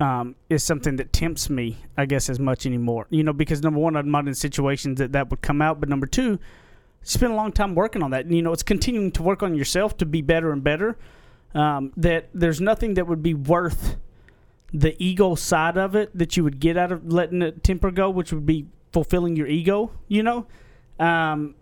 [0.00, 3.06] um, is something that tempts me, I guess, as much anymore.
[3.10, 5.80] You know, because number one, I'm not in situations that that would come out.
[5.80, 6.38] But number two,
[7.02, 8.26] spend a long time working on that.
[8.26, 10.98] And, you know, it's continuing to work on yourself to be better and better.
[11.54, 13.96] Um, that there's nothing that would be worth
[14.72, 18.10] the ego side of it that you would get out of letting the temper go,
[18.10, 20.46] which would be fulfilling your ego, you know,
[20.98, 21.54] um,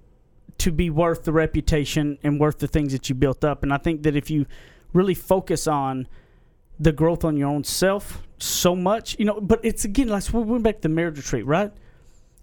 [0.58, 3.62] to be worth the reputation and worth the things that you built up.
[3.62, 4.46] And I think that if you
[4.92, 6.08] really focus on
[6.78, 10.42] the growth on your own self so much, you know, but it's again, like we
[10.42, 11.72] went back to the marriage retreat, right?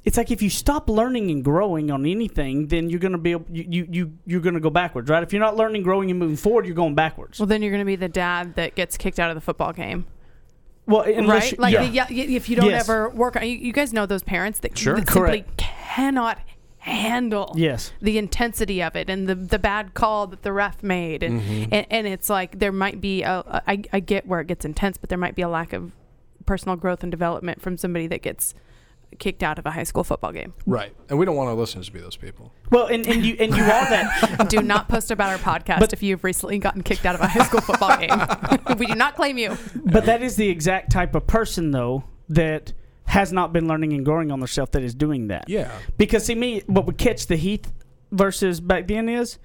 [0.05, 3.45] It's like if you stop learning and growing on anything, then you're gonna be able,
[3.49, 5.23] you, you you you're gonna go backwards, right?
[5.23, 7.39] If you're not learning, growing, and moving forward, you're going backwards.
[7.39, 9.71] Well, then you're going to be the dad that gets kicked out of the football
[9.71, 10.05] game,
[10.87, 11.49] Well, right?
[11.51, 11.83] you- like, yeah.
[12.05, 12.89] the- yeah, if you don't Yes.
[12.89, 14.95] ever work, on, you, you guys know those parents that, Sure.
[14.99, 16.37] that simply cannot
[16.83, 17.93] handle yes.
[18.01, 21.73] the intensity of it and the the bad call that the ref made, and mm-hmm.
[21.73, 24.65] and, and it's like there might be a, a I, I get where it gets
[24.65, 25.93] intense, but there might be a lack of
[26.45, 28.53] personal growth and development from somebody that gets
[29.19, 30.53] kicked out of a high school football game.
[30.65, 30.93] Right.
[31.09, 32.51] And we don't want our listeners to be those people.
[32.69, 34.45] Well, and, and you and you are that.
[34.49, 37.27] do not post about our podcast But- if you've recently gotten kicked out of a
[37.27, 38.77] high school football game.
[38.77, 39.57] we do not claim you.
[39.85, 42.73] But that is the exact type of person, though, that
[43.13, 45.47] has not been learning and growing on themselves that is doing that.
[45.47, 45.71] Yeah.
[45.99, 47.71] Because see, me, what would catch the Heath
[48.11, 49.37] versus back then is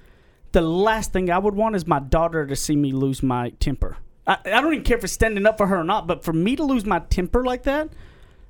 [0.52, 3.98] the last thing I would want is my daughter to see me lose my temper.
[4.26, 6.32] I, I don't even care if it's standing up for her or not, but for
[6.32, 7.90] me to lose my temper like that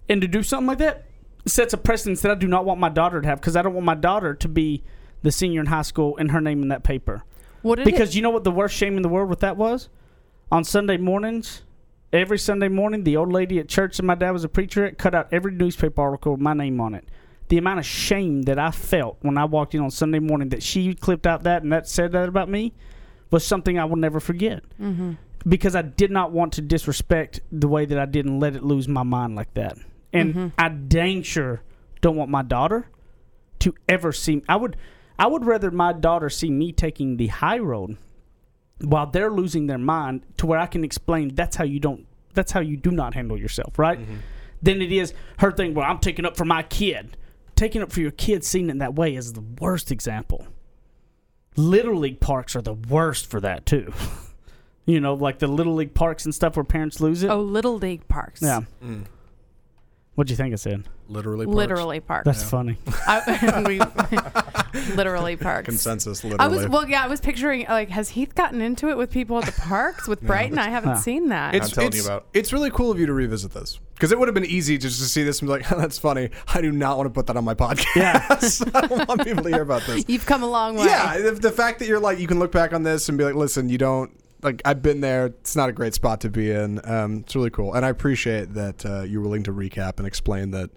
[0.08, 1.06] and to do something like that
[1.46, 3.74] sets a precedence that I do not want my daughter to have because I don't
[3.74, 4.84] want my daughter to be
[5.22, 7.24] the senior in high school and her name in that paper.
[7.62, 9.56] What did Because it, you know what the worst shame in the world with that
[9.56, 9.88] was?
[10.52, 11.62] On Sunday mornings,
[12.12, 14.98] every Sunday morning, the old lady at church that my dad was a preacher at
[14.98, 17.08] cut out every newspaper article with my name on it.
[17.48, 20.62] The amount of shame that I felt when I walked in on Sunday morning that
[20.62, 22.74] she clipped out that and that said that about me
[23.30, 24.62] was something I will never forget.
[24.80, 25.12] Mm-hmm.
[25.48, 28.64] Because I did not want to disrespect the way that I did and let it
[28.64, 29.78] lose my mind like that.
[30.12, 30.52] And Mhm.
[30.58, 31.62] I dang sure
[32.00, 32.86] don't want my daughter
[33.60, 34.42] to ever see.
[34.48, 34.76] I would,
[35.18, 37.96] I would rather my daughter see me taking the high road
[38.80, 42.52] while they're losing their mind to where I can explain that's how you don't, that's
[42.52, 43.98] how you do not handle yourself, right?
[44.62, 45.74] Then it is her thing.
[45.74, 47.16] Well, I'm taking up for my kid.
[47.54, 50.46] Taking up for your kid, seeing it in that way is the worst example.
[51.56, 53.92] Little league parks are the worst for that too.
[54.86, 57.30] you know, like the little league parks and stuff where parents lose it.
[57.30, 58.40] Oh, little league parks.
[58.40, 58.60] Yeah.
[58.82, 59.06] Mm.
[60.14, 60.84] What'd you think I said?
[61.08, 61.46] Literally.
[61.46, 61.56] Parks.
[61.56, 62.24] Literally parks.
[62.24, 62.76] That's funny.
[63.06, 63.78] I, we,
[64.94, 65.66] literally parks.
[65.66, 66.24] Consensus.
[66.24, 66.44] Literally.
[66.44, 67.02] I was well, yeah.
[67.04, 70.20] I was picturing like, has Heath gotten into it with people at the parks with
[70.20, 70.58] Brighton?
[70.58, 70.96] I haven't Huh.
[70.96, 71.54] seen that.
[71.54, 72.26] It's, I'm telling you about.
[72.34, 74.98] It's really cool of you to revisit this because it would have been easy just
[75.00, 77.36] to see this and be like, "That's funny." I do not want to put that
[77.36, 77.96] on my podcast.
[77.96, 78.74] Yeah.
[78.78, 80.04] I don't want people to hear about this.
[80.08, 80.86] You've come a long way.
[80.86, 83.24] Yeah, the, the fact that you're like, you can look back on this and be
[83.24, 84.10] like, "Listen, you don't."
[84.40, 85.26] Like I've been there.
[85.26, 86.80] It's not a great spot to be in.
[86.88, 90.52] Um, it's really cool, and I appreciate that uh, you're willing to recap and explain
[90.52, 90.70] that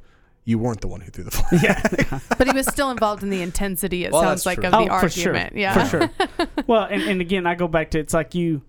[0.45, 1.61] you weren't the one who threw the flag.
[1.63, 2.19] yeah.
[2.37, 4.05] but he was still involved in the intensity.
[4.05, 4.65] It Well, sounds like true.
[4.67, 5.33] of the Oh, for sure.
[5.35, 5.55] argument.
[5.55, 6.47] Yeah, For sure.
[6.67, 8.61] well, and, and again, I go back to it's like you,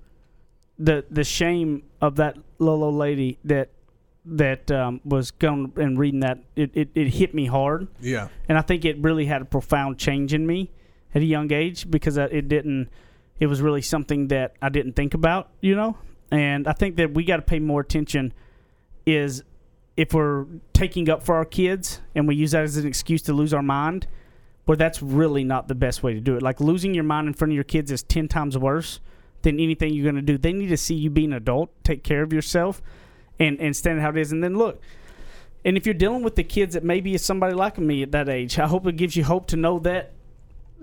[0.78, 3.70] the the shame of that little old lady that
[4.24, 8.28] that um, was going and reading that it, it, it hit me hard, Yeah.
[8.48, 10.70] and I think it really had a profound change in me
[11.14, 12.88] at a young age because it didn't.
[13.40, 15.96] It was really something that I didn't think about, you know.
[16.30, 18.32] And I think that we got to pay more attention.
[19.04, 19.42] Is
[19.96, 20.44] if we're
[20.82, 23.62] taking up for our kids and we use that as an excuse to lose our
[23.62, 24.04] mind,
[24.66, 26.42] well, that's really not the best way to do it.
[26.42, 28.98] Like losing your mind in front of your kids is 10 times worse
[29.42, 30.36] than anything you're going to do.
[30.36, 32.82] They need to see you be an adult, take care of yourself,
[33.38, 34.32] and and stand how it is.
[34.32, 34.80] And then look,
[35.64, 38.28] and if you're dealing with the kids that maybe is somebody like me at that
[38.28, 40.12] age, I hope it gives you hope to know that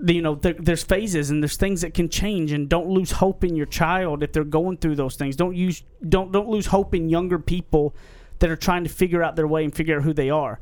[0.05, 3.43] you know there, there's phases and there's things that can change and don't lose hope
[3.43, 6.95] in your child if they're going through those things don't use don't don't lose hope
[6.95, 7.93] in younger people
[8.39, 10.60] that are trying to figure out their way and figure out who they are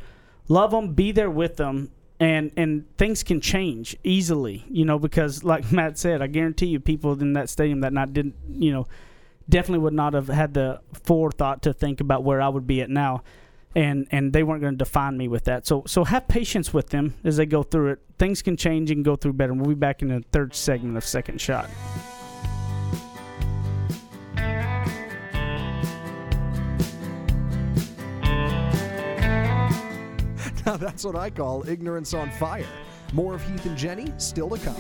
[0.47, 5.43] love them be there with them and and things can change easily you know because
[5.43, 8.87] like matt said i guarantee you people in that stadium that not didn't you know
[9.49, 12.89] definitely would not have had the forethought to think about where i would be at
[12.89, 13.21] now
[13.77, 15.67] and and they weren't going to define me with that.
[15.67, 17.99] So so have patience with them as they go through it.
[18.17, 19.53] Things can change and go through better.
[19.53, 21.69] We'll be back in the third segment of Second Shot.
[30.79, 32.65] that's what I call ignorance on fire.
[33.13, 34.75] More of Heath and Jenny still to come.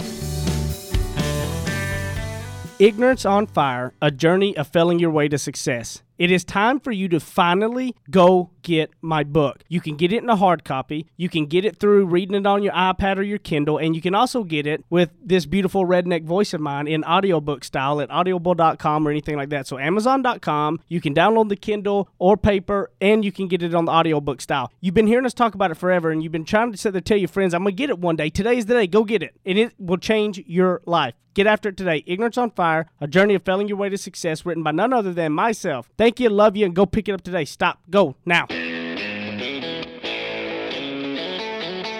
[2.79, 6.03] Ignorance on Fire, a journey of failing your way to success.
[6.17, 9.63] It is time for you to finally go get my book.
[9.67, 11.07] You can get it in a hard copy.
[11.15, 14.01] You can get it through reading it on your iPad or your Kindle, and you
[14.01, 18.09] can also get it with this beautiful redneck voice of mine in audiobook style at
[18.09, 19.67] audible.com or anything like that.
[19.67, 23.85] So, Amazon.com, you can download the Kindle or paper, and you can get it on
[23.85, 24.71] the audiobook style.
[24.81, 27.01] You've been hearing us talk about it forever, and you've been trying to sit there
[27.01, 28.29] tell your friends, I'm going to get it one day.
[28.29, 28.87] Today is the day.
[28.87, 31.13] Go get it, and it will change your life.
[31.37, 32.03] Get after it today.
[32.07, 35.13] Ignorance on Fire, a journey of failing your way to success, written by none other
[35.13, 35.87] than myself.
[36.19, 37.45] You, love you, and go pick it up today.
[37.45, 37.79] Stop.
[37.89, 38.45] Go now.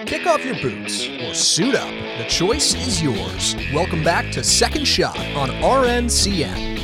[0.06, 1.88] Kick off your boots or suit up.
[2.18, 3.54] The choice is yours.
[3.74, 6.78] Welcome back to Second Shot on RNCN.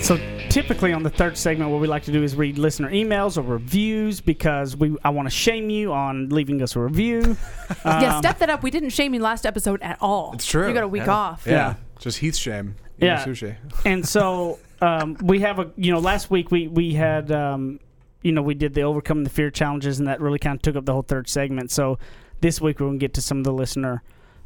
[0.00, 0.16] So
[0.48, 3.42] typically on the third segment, what we like to do is read listener emails or
[3.42, 7.36] reviews because we I want to shame you on leaving us a review.
[7.84, 8.62] yeah, Um, step that up.
[8.62, 10.30] We didn't shame you last episode at all.
[10.34, 10.68] It's true.
[10.68, 11.12] You got a week Yeah.
[11.12, 11.42] off.
[11.46, 11.52] Yeah.
[11.52, 11.74] Yeah.
[11.98, 12.76] Just Heath shame.
[12.98, 13.24] Yeah.
[13.24, 13.56] Sushi.
[13.84, 17.80] and so um, we have a you know last week we we had um,
[18.22, 20.76] you know we did the overcoming the fear challenges and that really kind of took
[20.76, 21.98] up the whole third segment so
[22.40, 24.02] this week we're going to get to some of the listener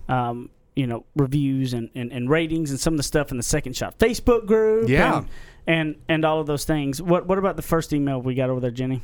[0.08, 3.42] um, you know reviews and, and, and ratings and some of the stuff in the
[3.42, 5.18] second shot facebook group Yeah.
[5.18, 5.26] and,
[5.66, 8.60] and and all of those things what what about the first email we got over
[8.60, 9.02] there jenny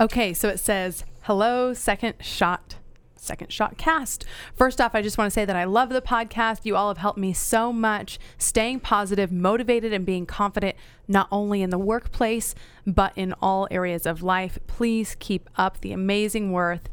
[0.00, 2.76] Okay, so it says, Hello, second shot.
[3.28, 4.24] Second Shot Cast.
[4.56, 6.64] First off, I just want to say that I love the podcast.
[6.64, 10.74] You all have helped me so much staying positive, motivated, and being confident
[11.06, 12.54] not only in the workplace,
[12.86, 14.58] but in all areas of life.
[14.66, 16.88] Please keep up the amazing worth.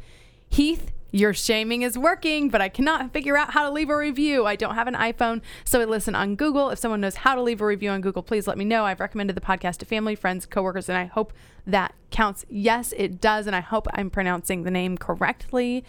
[0.49, 4.45] Heath, your shaming is working, but I cannot figure out how to leave a review.
[4.45, 6.69] I don't have an iPhone, so I listen on Google.
[6.71, 8.83] If someone knows how to leave a review on Google, please let me know.
[8.85, 11.31] I've recommended the podcast to family, friends, coworkers, and I hope
[11.65, 12.45] that counts.
[12.49, 15.85] Yes, it does, and I hope I'm pronouncing the name correctly.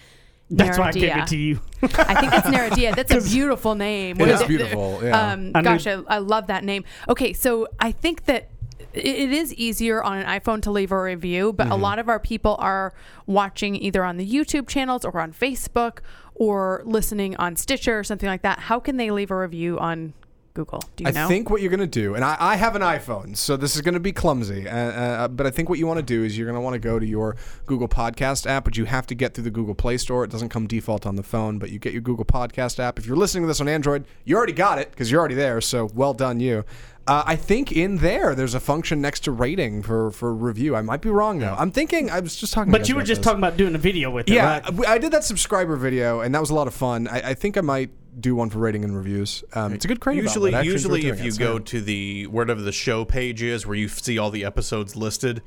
[0.50, 1.22] That's why i gave Naradia.
[1.22, 2.94] it to you I think it's Naradia.
[2.96, 4.16] That's a beautiful name.
[4.16, 4.48] It What is it?
[4.48, 5.32] beautiful, yeah.
[5.32, 6.84] Um, I knew- gosh, I, I love that name.
[7.08, 8.48] Okay, so I think that
[8.92, 11.72] it, it is easier on an iPhone to leave a review, but Mm-hmm.
[11.72, 12.94] a lot of our people are
[13.26, 15.98] watching either on the YouTube channels or on Facebook
[16.34, 18.58] or listening on Stitcher or something like that.
[18.60, 20.14] How can they leave a review on
[20.56, 20.82] Google?
[20.96, 21.28] Do you I know?
[21.28, 23.82] think what you're going to do, and I, I have an iPhone, so this is
[23.82, 26.36] going to be clumsy, uh, uh, but I think what you want to do is
[26.36, 29.14] you're going to want to go to your Google Podcast app, but you have to
[29.14, 30.24] get through the Google Play Store.
[30.24, 32.98] It doesn't come default on the phone, but you get your Google Podcast app.
[32.98, 35.60] If you're listening to this on Android, you already got it because you're already there,
[35.60, 36.64] so well done, you.
[37.08, 40.74] Uh, I think in there, there's a function next to rating for, for review.
[40.74, 41.54] I might be wrong, though.
[41.56, 43.24] I'm thinking, I was just talking but guys you were about just this.
[43.26, 44.88] talking about doing a video with it Yeah, right?
[44.88, 47.06] I- I did that subscriber video, and that was a lot of fun.
[47.06, 49.44] I, I think I might do one for rating and reviews.
[49.52, 50.16] Um, it's a good crane.
[50.16, 51.64] Usually, usually if you it, go yeah.
[51.64, 55.42] to the wherever the show page is, where you see all the episodes listed,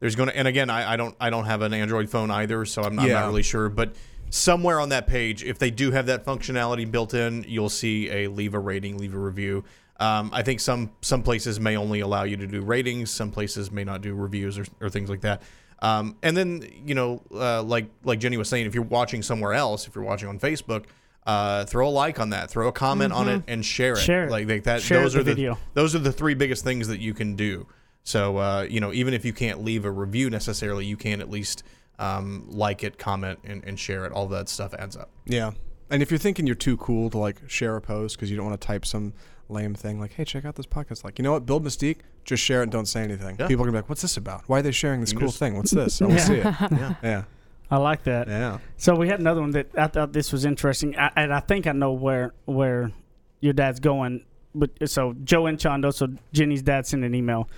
[0.00, 0.36] there's going to.
[0.36, 3.08] And again, I, I don't I don't have an Android phone either, so I'm, I'm
[3.08, 3.68] not really sure.
[3.68, 3.94] But
[4.30, 8.28] somewhere on that page, if they do have that functionality built in, you'll see a
[8.28, 9.64] leave a rating, leave a review.
[10.00, 13.10] Um, I think some some places may only allow you to do ratings.
[13.10, 15.42] Some places may not do reviews or, or things like that.
[15.80, 19.52] Um, and then you know, uh, like like Jenny was saying, if you're watching somewhere
[19.52, 20.86] else, if you're watching on Facebook,
[21.26, 23.98] uh, throw a like on that, throw a comment on it, and share it.
[23.98, 24.30] Share it.
[24.30, 24.82] Like, like that.
[24.82, 25.58] Share those the are the video.
[25.74, 27.66] those are the three biggest things that you can do.
[28.02, 31.30] So uh, you know, even if you can't leave a review necessarily, you can at
[31.30, 31.62] least
[31.98, 34.12] um, like it, comment, and, and share it.
[34.12, 35.10] All that stuff adds up.
[35.24, 35.52] Yeah.
[35.90, 38.46] And if you're thinking you're too cool to like share a post because you don't
[38.46, 39.12] want to type some
[39.48, 42.42] lame thing like, "Hey, check out this podcast," like you know what, build mystique, just
[42.42, 43.36] share it and don't say anything.
[43.38, 43.46] Yeah.
[43.46, 44.42] People are gonna be like, "What's this about?
[44.46, 45.56] Why are they sharing this You cool just- thing?
[45.56, 46.00] What's this?
[46.02, 46.94] I want to see it." Yeah.
[47.02, 47.24] Yeah,
[47.70, 48.58] i like that yeah.
[48.76, 51.66] So we had another one that I thought this was interesting, I, and I think
[51.66, 52.92] I know where where
[53.40, 54.24] your dad's going.
[54.54, 57.48] But so Joe Anchondo, so Jenny's dad sent an email,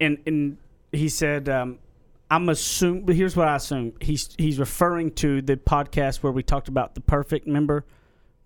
[0.00, 0.56] and and
[0.92, 1.78] he said, um,
[2.30, 6.42] "I'm assuming." But here's what I assume he's he's referring to the podcast where we
[6.42, 7.46] talked about the perfect.
[7.46, 7.84] member.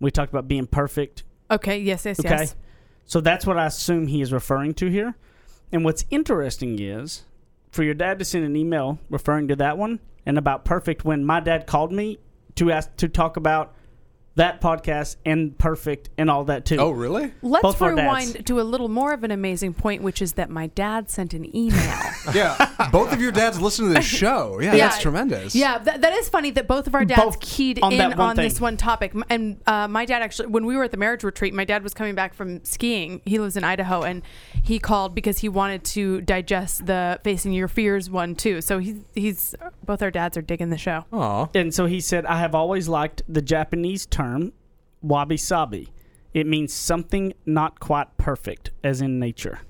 [0.01, 1.23] we talked about being perfect.
[1.51, 2.57] Okay, yes, yes, Okay, yes.
[3.05, 5.15] so that's what I assume he is referring to here.
[5.71, 7.23] And what's interesting is
[7.71, 11.25] for your dad to send an email referring to that one and about perfect when
[11.25, 12.19] my dad called me
[12.57, 13.75] to ask to talk about
[14.35, 16.77] that podcast and perfect and all that too.
[16.79, 17.33] Oh, really?
[17.43, 20.49] Let's Both of rewind to a little more of an amazing point, which is that
[20.49, 21.99] my dad sent an email.
[22.33, 22.89] Yeah.
[22.93, 24.61] Both of your dads listen to this show.
[24.61, 24.89] Yeah, Yeah.
[24.89, 25.57] that's tremendous.
[25.57, 28.17] Yeah, that, that is funny that both of our dads Both keyed on in that
[28.17, 29.13] one on this one topic.
[29.29, 31.95] And uh, my dad actually, when we were at the marriage retreat, my dad was
[31.95, 33.23] coming back from skiing.
[33.25, 34.23] He lives in Idaho, and
[34.63, 38.61] he called because he wanted to digest the Facing Your Fears one too.
[38.61, 41.05] So he's he's both our dads are digging the show.
[41.13, 41.49] Aw.
[41.57, 44.22] And so he said, I have always liked the Japanese term
[45.03, 45.93] wabi sabi.
[46.35, 49.61] It means something not quite perfect, as in nature.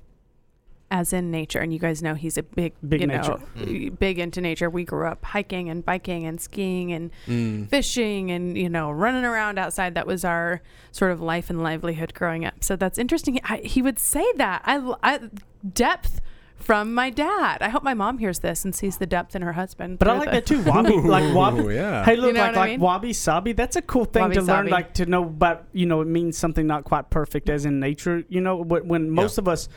[0.94, 1.58] as in nature.
[1.58, 3.38] And you guys know he's a big, Big you nature.
[3.56, 4.68] know, big into nature.
[4.68, 7.70] We grew up hiking and biking and skiing and Mm.
[7.70, 9.94] fishing and you know running around outside.
[9.94, 10.60] That was our
[10.90, 12.62] sort of life and livelihood growing up.
[12.62, 13.40] So that's interesting.
[13.44, 14.60] I, he would say that.
[14.66, 15.30] I, I
[15.66, 16.20] depth
[16.62, 17.58] from my dad.
[17.60, 19.98] I hope my mom hears this and sees the depth in her husband.
[19.98, 20.62] But I like the- that too.
[20.62, 21.60] Wabi, like wabi.
[21.60, 22.04] Ooh, yeah.
[22.04, 22.80] Hey, look, You know like what I like mean?
[22.80, 23.52] wabi sabi.
[23.52, 25.64] That's a cool thing to learn, like to know about.
[25.72, 28.24] You know, it means something not quite perfect, as in nature.
[28.28, 29.68] You know, when, when most of us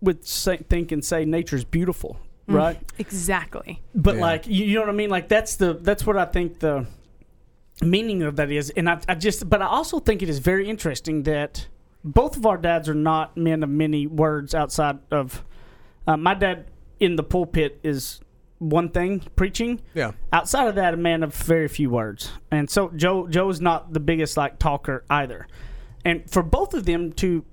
[0.00, 2.54] would say, think and say nature's beautiful, Mm.
[2.54, 2.92] right?
[2.98, 3.80] Exactly.
[3.94, 4.20] But Yeah.
[4.20, 5.10] like, you, you know what I mean?
[5.10, 6.86] Like that's the that's what I think the
[7.82, 8.70] meaning of that is.
[8.70, 11.66] And I, I just, but I also think it is very interesting that
[12.04, 15.42] both of our dads are not men of many words outside of.
[16.06, 16.66] Uh, my dad
[17.00, 18.20] in the pulpit is
[18.58, 19.80] one thing preaching.
[19.94, 20.12] Yeah.
[20.32, 23.92] Outside of that, a man of very few words, and so Joe Joe is not
[23.92, 25.46] the biggest like talker either.
[26.04, 27.44] And for both of them to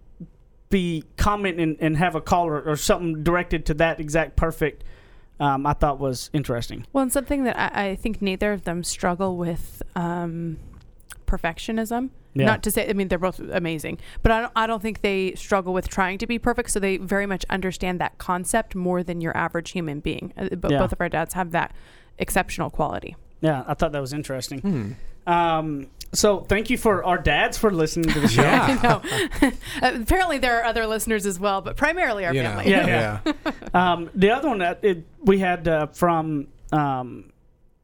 [0.70, 4.84] be comment and, and have a call or, or something directed to that exact perfect,
[5.40, 6.86] um, I thought was interesting.
[6.94, 10.58] Well, and something that I, I think neither of them struggle with um,
[11.26, 12.10] perfectionism.
[12.34, 12.46] Yeah.
[12.46, 15.34] Not to say, I mean, they're both amazing, but I don't, I don't think they
[15.36, 16.72] struggle with trying to be perfect.
[16.72, 20.34] So they very much understand that concept more than your average human being.
[20.38, 20.80] Uh, But Yeah.
[20.80, 21.74] both of our dads have that
[22.18, 23.16] exceptional quality.
[23.42, 24.60] Yeah, I thought that was interesting.
[24.60, 24.92] Hmm.
[25.32, 28.42] Um, so thank you for our dads for listening to the show.
[28.44, 28.80] Yeah.
[29.42, 29.52] no.
[30.02, 32.50] Apparently, there are other listeners as well, but primarily our You know.
[32.50, 32.72] family.
[32.72, 33.34] Yeah, yeah.
[33.74, 37.32] Um, the other one that it, we had uh, from um,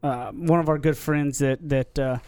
[0.02, 2.18] uh, one of our good friends that that uh,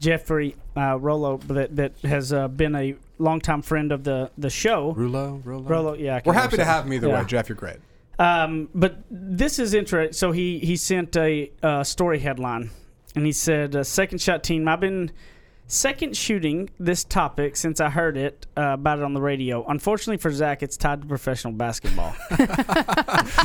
[0.00, 4.94] Jeffrey uh, Rollo that that has uh, been a longtime friend of the the show.
[4.94, 5.68] Rulo, Rulo.
[5.68, 7.20] Rollo, yeah, We're happy to have him either Yeah.
[7.20, 7.26] way.
[7.26, 7.76] Jeff, you're great.
[8.18, 10.12] Um, but this is interesting.
[10.14, 12.70] So he he sent a uh, story headline,
[13.14, 14.66] and he said, uh, "Second shot team.
[14.68, 15.10] I've been
[15.70, 19.64] second shooting this topic since I heard it uh, about it on the radio.
[19.66, 22.14] Unfortunately for Zach, it's tied to professional basketball.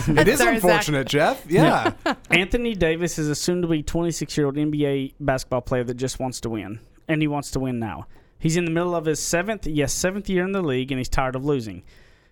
[0.07, 0.63] It is Sorry, Zach.
[0.63, 1.45] unfortunate, Jeff.
[1.49, 1.93] Yeah.
[2.31, 7.21] Anthony Davis is a soon-to-be 26-year-old NBA basketball player that just wants to win, and
[7.21, 8.07] he wants to win now.
[8.39, 11.09] He's in the middle of his seventh, yes, seventh year in the league, and he's
[11.09, 11.83] tired of losing.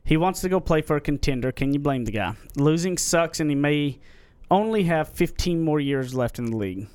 [0.04, 1.52] He wants to go play for a contender.
[1.52, 2.36] Can you blame the guy?
[2.56, 4.00] Losing sucks, and he may
[4.52, 6.88] only have 15 more years left in the league.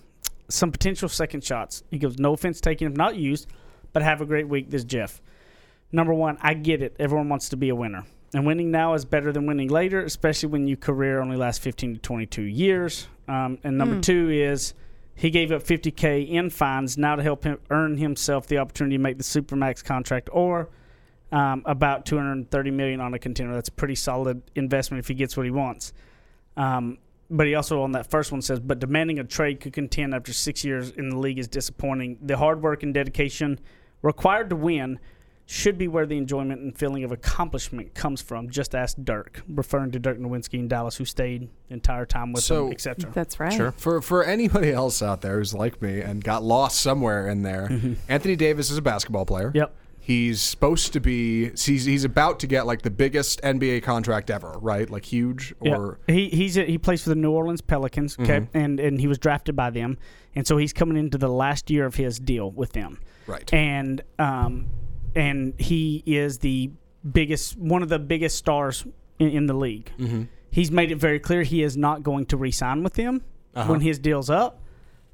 [0.48, 1.82] Some potential second shots.
[1.90, 3.48] He goes, no offense taken if not used,
[3.92, 4.70] but have a great week.
[4.70, 5.20] This is Jeff.
[5.92, 6.96] Number one, I get it.
[6.98, 8.04] Everyone wants to be a winner.
[8.34, 11.94] And winning now is better than winning later, especially when your career only lasts 15
[11.94, 13.08] to 22 years.
[13.26, 14.02] Um, and number Mm.
[14.02, 14.74] two is
[15.14, 19.02] he gave up 50K in fines now to help him earn himself the opportunity to
[19.02, 20.68] make the Supermax contract or
[21.32, 23.54] um, about 230 million on a contender.
[23.54, 25.92] That's a pretty solid investment if he gets what he wants.
[26.56, 26.98] Um,
[27.30, 30.32] but he also on that first one says, but demanding a trade could contend after
[30.32, 32.18] six years in the league is disappointing.
[32.22, 33.58] The hard work and dedication
[34.02, 34.98] required to win
[35.50, 38.50] should be where the enjoyment and feeling of accomplishment comes from.
[38.50, 42.44] Just ask Dirk, referring to Dirk Nowitzki in Dallas, who stayed the entire time with
[42.44, 43.10] So- him, etc.
[43.14, 43.52] That's right.
[43.52, 43.72] Sure.
[43.72, 47.68] For for anybody else out there who's like me and got lost somewhere in there,
[47.70, 47.94] mm-hmm.
[48.10, 49.50] Anthony Davis is a basketball player.
[49.54, 49.74] Yep.
[50.08, 51.50] He's supposed to be.
[51.50, 54.88] He's he's about to get like the biggest NBA contract ever, right?
[54.88, 56.14] Like huge or yeah.
[56.14, 58.56] he he's a, he plays for the New Orleans Pelicans, okay, Mm-hmm.
[58.56, 59.98] and and he was drafted by them,
[60.34, 63.52] and so he's coming into the last year of his deal with them, right.
[63.52, 64.68] and um,
[65.14, 66.70] and he is the
[67.12, 68.86] biggest one of the biggest stars
[69.18, 69.92] in, in the league.
[69.98, 70.22] Mm-hmm.
[70.50, 73.22] He's made it very clear he is not going to re-sign with them
[73.54, 73.70] Uh-huh.
[73.72, 74.62] when his deal's up,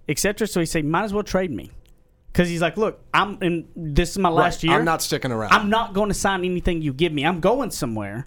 [0.08, 0.46] etc.
[0.46, 1.72] So he said, might as well trade me,
[2.34, 3.68] because he's like, look, I'm in.
[3.76, 4.64] This is my last Right.
[4.70, 4.78] year.
[4.80, 5.52] I'm not sticking around.
[5.52, 7.24] I'm not going to sign anything you give me.
[7.24, 8.26] I'm going somewhere.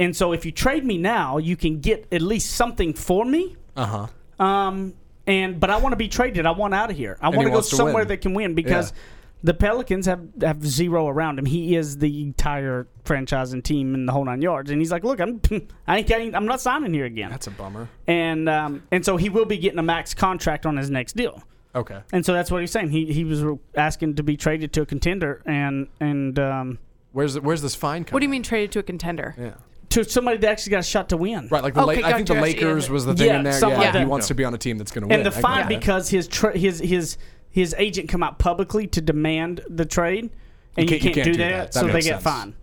[0.00, 3.56] And so if you trade me now, you can get at least something for me.
[3.76, 4.44] Uh huh.
[4.44, 4.94] Um,
[5.26, 6.46] and but I want to be traded.
[6.46, 7.18] I want out of here.
[7.20, 8.08] I want to go somewhere win.
[8.08, 8.98] that can win because Yeah.
[9.44, 11.44] the Pelicans have have zero around him.
[11.46, 14.70] He is the entire franchise and team in the whole nine yards.
[14.70, 15.40] And he's like, look, I'm
[15.86, 17.30] I ain't getting, I'm not signing here again.
[17.30, 17.88] That's a bummer.
[18.06, 21.42] And um, and so he will be getting a max contract on his next deal.
[21.76, 22.00] Okay.
[22.12, 22.90] And so that's what he's saying.
[22.90, 26.78] He he was asking to be traded to a contender and and um,
[27.12, 28.14] Where's the, where's this fine coming?
[28.14, 29.34] What do you mean traded to a contender?
[29.38, 29.54] Yeah.
[29.90, 31.48] to somebody that actually got a shot to win.
[31.50, 33.52] Right, like the Okay, La- I think the Lakers was the thing Yeah, in there.
[33.52, 34.08] something Yeah, like he that.
[34.08, 35.18] wants to be on a team that's going to win.
[35.20, 37.16] And the fine because his tra- his his
[37.50, 40.30] his agent come out publicly to demand the trade,
[40.76, 41.72] and you can't- you can't, can't do, do that, that.
[41.72, 42.24] That so they makes get sense.
[42.24, 42.54] fined.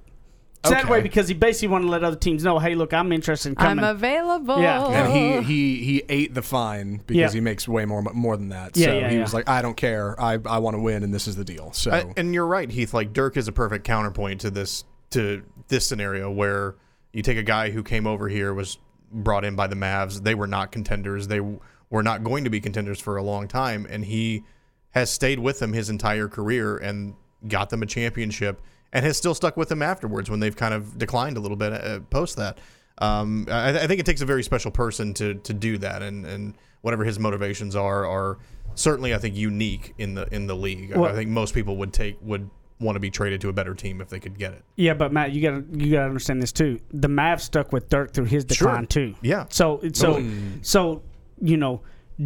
[0.65, 3.11] So that way, because he basically wanted to let other teams know, hey, look, I'm
[3.11, 3.83] interested in coming.
[3.83, 4.61] I'm available.
[4.61, 4.85] Yeah.
[4.87, 5.41] and he
[5.77, 7.29] he he ate the fine because Yeah.
[7.31, 8.77] he makes way more more than that.
[8.77, 9.21] Yeah, so yeah, he yeah.
[9.21, 10.19] was like, I don't care.
[10.21, 11.73] I I want to win, and this is the deal.
[11.73, 12.93] So I- and you're right, Heath.
[12.93, 16.75] Like Dirk is a perfect counterpoint to this to this scenario where
[17.11, 18.77] you take a guy who came over here was
[19.11, 20.23] brought in by the Mavs.
[20.23, 21.27] They were not contenders.
[21.27, 21.41] They
[21.89, 24.43] were not going to be contenders for a long time, and he
[24.91, 27.13] has stayed with them his entire career and
[27.47, 28.61] got them a championship,
[28.93, 31.73] and has still stuck with them afterwards when they've kind of declined a little bit
[31.73, 32.59] uh, post that.
[32.99, 36.25] Um, I, I think it takes a very special person to to do that, and
[36.25, 38.37] and whatever his motivations are are
[38.75, 40.93] certainly I think unique in the in the league.
[40.93, 43.53] I- Well- I think most people would take would want to be traded to a
[43.53, 44.61] better team if they could get it.
[44.75, 46.79] yeah, but Matt, you gotta you gotta understand this too.
[46.91, 48.67] The Mavs stuck with Dirk through his Sure.
[48.67, 49.15] decline too.
[49.21, 49.45] Yeah.
[49.49, 50.23] So so
[50.61, 51.01] so
[51.41, 51.81] you know,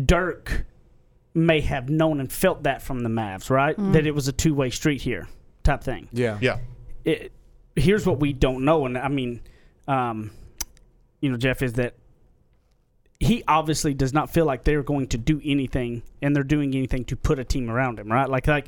[0.06, 0.66] Dirk
[1.34, 3.76] may have known and felt that from the Mavs, right?
[3.94, 5.28] That it was a two way street here,
[5.68, 6.08] type thing.
[6.12, 6.58] yeah, Yeah.
[7.06, 7.32] it,
[7.76, 9.42] here's what we don't know, and I mean,
[9.88, 10.32] um,
[11.22, 11.94] you know, Jeff is that
[13.20, 17.06] he obviously does not feel like they're going to do anything, and they're doing anything
[17.06, 18.30] to put a team around him, right?
[18.30, 18.68] Like, like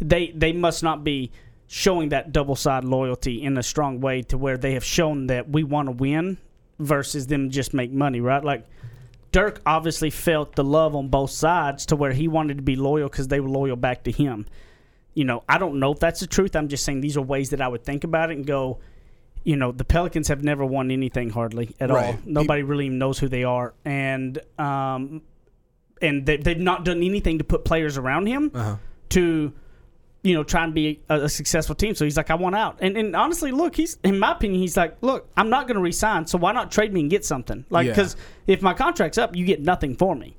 [0.00, 1.30] they they must not be
[1.66, 5.50] showing that double side loyalty in a strong way to where they have shown that
[5.50, 6.38] we want to win
[6.78, 8.44] versus them just make money, right?
[8.44, 8.66] Like.
[9.30, 13.10] Dirk obviously felt the love on both sides to where he wanted to be loyal
[13.10, 14.46] because they were loyal back to him
[15.18, 16.54] you know, I don't know if that's the truth.
[16.54, 18.78] I'm just saying these are ways that I would think about it and go,
[19.44, 22.18] you know, the Pelicans have never won anything hardly at all.
[22.24, 25.22] Nobody really even knows who they are, and um,
[26.00, 28.76] and they, they've not done anything to put players around him Uh-huh.
[29.10, 29.52] to,
[30.22, 31.94] you know, try and be a, a successful team.
[31.96, 32.78] So he's like, I want out.
[32.80, 35.82] And and honestly, look, he's in my opinion, he's like, look, I'm not going to
[35.82, 36.26] resign.
[36.28, 37.64] So why not trade me and get something?
[37.70, 37.92] Like, Yeah.
[37.94, 38.14] because
[38.46, 40.36] if my contract's up, you get nothing for me.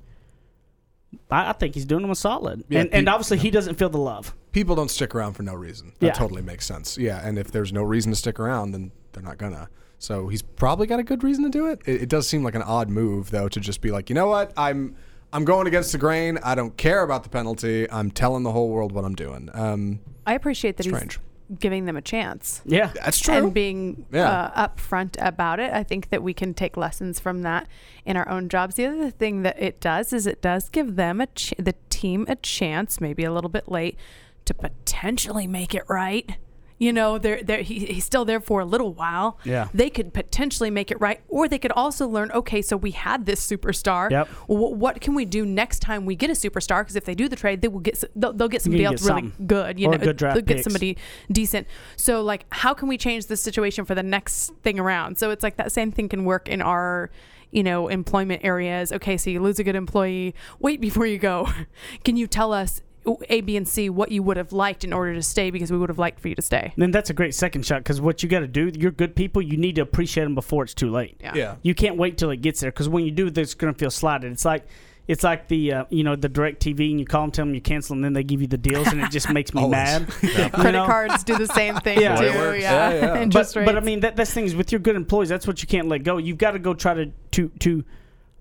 [1.32, 3.76] I, I think he's doing them a solid, Yeah, and and pe- obviously he doesn't
[3.76, 4.36] feel the love.
[4.52, 5.94] people don't stick around for no reason.
[6.00, 6.14] That Yeah.
[6.14, 6.98] totally makes sense.
[6.98, 9.70] Yeah, and if there's no reason to stick around, then they're not gonna.
[9.98, 11.82] So he's probably got a good reason to do it.
[11.86, 14.28] It, it does seem like an odd move though to just be like, you know
[14.28, 14.96] what, I'm
[15.34, 16.40] I'm going against the grain.
[16.44, 17.90] I don't care about the penalty.
[17.92, 19.50] I'm telling the whole world what I'm doing.
[19.54, 21.14] Um, I appreciate that Strange.
[21.16, 21.22] he's
[21.58, 22.62] giving them a chance.
[22.66, 23.34] Yeah, that's true.
[23.34, 24.30] and being Yeah.
[24.30, 25.74] uh, upfront about it.
[25.74, 27.68] I think that we can take lessons from that
[28.06, 28.76] in our own jobs.
[28.76, 32.26] The other thing that it does is it does give them a ch- the team
[32.28, 33.98] a chance, maybe a little bit late,
[34.46, 36.38] to potentially make it right.
[36.80, 39.38] You know, they're, they're, he, he's still there for a little while.
[39.44, 39.68] Yeah.
[39.74, 42.32] They could potentially make it right, or they could also learn.
[42.32, 44.10] Okay, so we had this superstar.
[44.10, 44.28] Yep.
[44.48, 46.82] Wh- what can we do next time we get a superstar?
[46.82, 49.02] Because if they do the trade, they will get they'll, they'll get somebody get else
[49.06, 49.46] really something.
[49.48, 49.78] good.
[49.80, 50.98] You Or know, good they'll get somebody
[51.32, 51.68] decent.
[51.98, 55.18] So like how can we change the situation for the next thing around?
[55.18, 57.10] So it's like that same thing can work in our
[57.52, 58.94] you know employment areas.
[58.94, 60.34] Okay, so you lose a good employee.
[60.60, 61.50] Wait before you go.
[62.06, 62.82] Can you tell us
[63.30, 65.78] A, B, and C what you would have liked in order to stay because we
[65.78, 66.74] would have liked for you to stay.
[66.78, 69.42] then that's a great second shot because what you got to do, you're good people.
[69.42, 71.18] You need to appreciate them before it's too late.
[71.22, 71.34] Yeah.
[71.36, 71.56] yeah.
[71.62, 73.92] You can't wait till it gets there because when you do, it's going to feel
[73.92, 74.32] slighted.
[74.32, 74.66] It's like
[75.08, 77.62] it's like the uh, you know the DirecTV and you call them, tell them you
[77.62, 80.08] cancel, and then they give you the deals, and it just makes me mad.
[80.22, 80.86] You Credit know?
[80.86, 82.16] cards do the same thing Yeah.
[82.16, 82.26] too.
[82.26, 82.62] The way it works.
[82.62, 83.26] Yeah, Yeah, yeah.
[83.26, 85.30] But, but I mean that that's things with your good employees.
[85.30, 86.18] That's what you can't let go.
[86.18, 87.84] You've got to go try to to to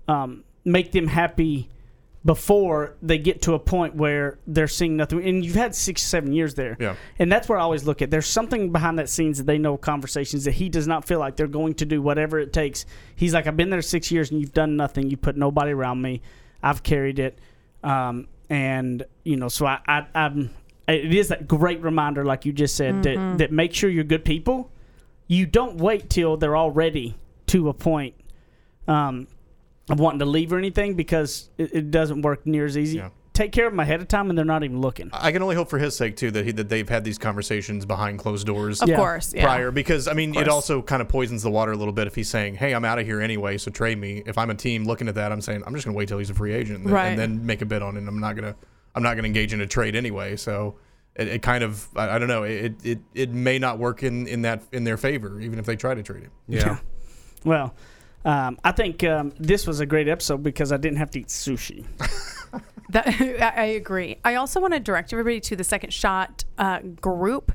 [0.07, 1.69] um, make them happy
[2.25, 5.23] before they get to a point where they're seeing nothing.
[5.23, 6.75] And you've had six seven years there.
[6.79, 6.95] Yeah.
[7.17, 8.11] And that's where I always look at.
[8.11, 11.37] There's something behind that scenes that they know conversations that he does not feel like
[11.37, 12.85] they're going to do whatever it takes.
[13.15, 15.09] He's like, I've been there six years and you've done nothing.
[15.09, 16.21] You put nobody around me.
[16.61, 17.39] I've carried it.
[17.83, 20.49] Um, and you know, so I, I, I'm.
[20.87, 24.25] It is that great reminder, like you just said, that that make sure you're good
[24.25, 24.71] people.
[25.27, 27.15] You don't wait till they're already
[27.47, 28.15] to a point
[28.87, 29.38] um, of
[29.97, 32.97] wanting to leave or anything because it, it doesn't work near as easy.
[32.97, 33.09] Yeah.
[33.33, 35.09] Take care of them ahead of time, and they're not even looking.
[35.13, 37.85] I can only hope for his sake too that he, that they've had these conversations
[37.85, 38.97] behind closed doors of Yeah.
[38.97, 39.43] course, yeah.
[39.45, 42.15] prior because I mean it also kind of poisons the water a little bit if
[42.15, 44.83] he's saying, "Hey, I'm out of here anyway, so trade me." If I'm a team
[44.83, 46.79] looking at that, I'm saying I'm just going to wait till he's a free agent
[46.83, 47.07] and, Right.
[47.07, 48.05] and then make a bid on it.
[48.05, 48.55] I'm not gonna
[48.93, 50.35] I'm not gonna engage in a trade anyway.
[50.35, 50.75] So
[51.15, 54.27] it, it kind of I, I don't know it, it it may not work in
[54.27, 56.31] in that in their favor even if they try to trade him.
[56.49, 56.79] Yeah.
[57.45, 57.73] Well,
[58.25, 61.27] um, I think um, this was a great episode because I didn't have to eat
[61.27, 61.85] sushi.
[62.89, 64.17] That, I I agree.
[64.23, 67.51] I also want to direct everybody to the Second Shot uh, group.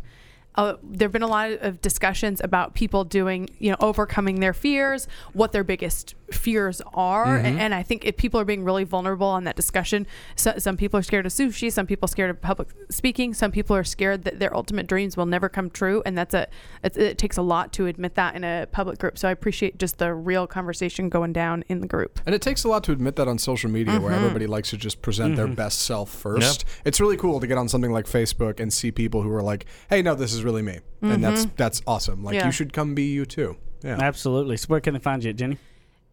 [0.57, 4.53] Uh, there have been a lot of discussions about people doing, you know, overcoming their
[4.53, 7.59] fears, what their biggest fears are, and, mm-hmm.
[7.59, 10.07] and I think if people are being really vulnerable on that discussion,
[10.37, 13.53] so, some people are scared of sushi, some people are scared of public speaking, some
[13.53, 16.49] people are scared that their ultimate dreams will never come true, and that's a
[16.82, 19.18] it, it takes a lot to admit that in a public group.
[19.18, 22.20] So I appreciate just the real conversation going down in the group.
[22.26, 24.24] And it takes a lot to admit that on social media where mm-hmm.
[24.24, 25.55] everybody likes to just present their mm-hmm.
[25.55, 26.64] best self first.
[26.85, 29.66] It's really cool to get on something like Facebook and see people who are like,
[29.89, 30.80] "Hey, no, this is really me."
[31.12, 32.24] And that's that's awesome.
[32.24, 32.47] Like Yeah.
[32.47, 33.57] you should come be you too.
[33.82, 33.99] Yeah.
[34.01, 34.57] Absolutely.
[34.57, 35.59] So where can they find you, Jenny?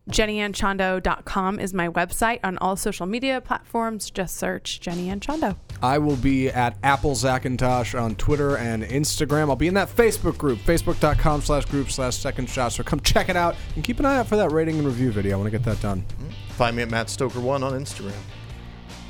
[0.09, 4.09] JennyAnchondo.com is my website on all social media platforms.
[4.09, 5.55] Just search Jenny Anchondo.
[5.81, 9.49] I will be at Apple Zackintosh on Twitter and Instagram.
[9.49, 12.73] I'll be in that Facebook group, facebook.com slash group slash second shot.
[12.73, 15.11] So come check it out and keep an eye out for that rating and review
[15.11, 15.33] video.
[15.33, 16.01] I want to get that done.
[16.01, 16.29] Mm-hmm.
[16.53, 18.13] Find me at Matt Stoker1 on Instagram.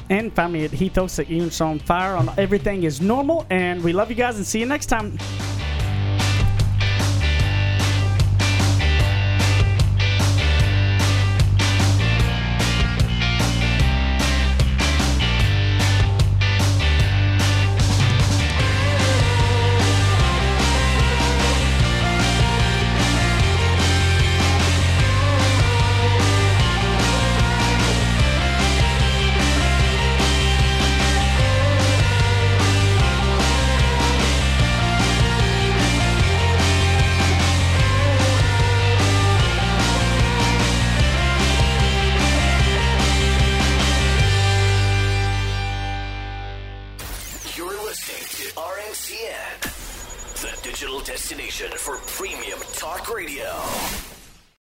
[0.09, 3.45] And find me at Heath Oakes at Units on Fire on Everything is Normal.
[3.49, 5.17] And we love you guys and see you next time.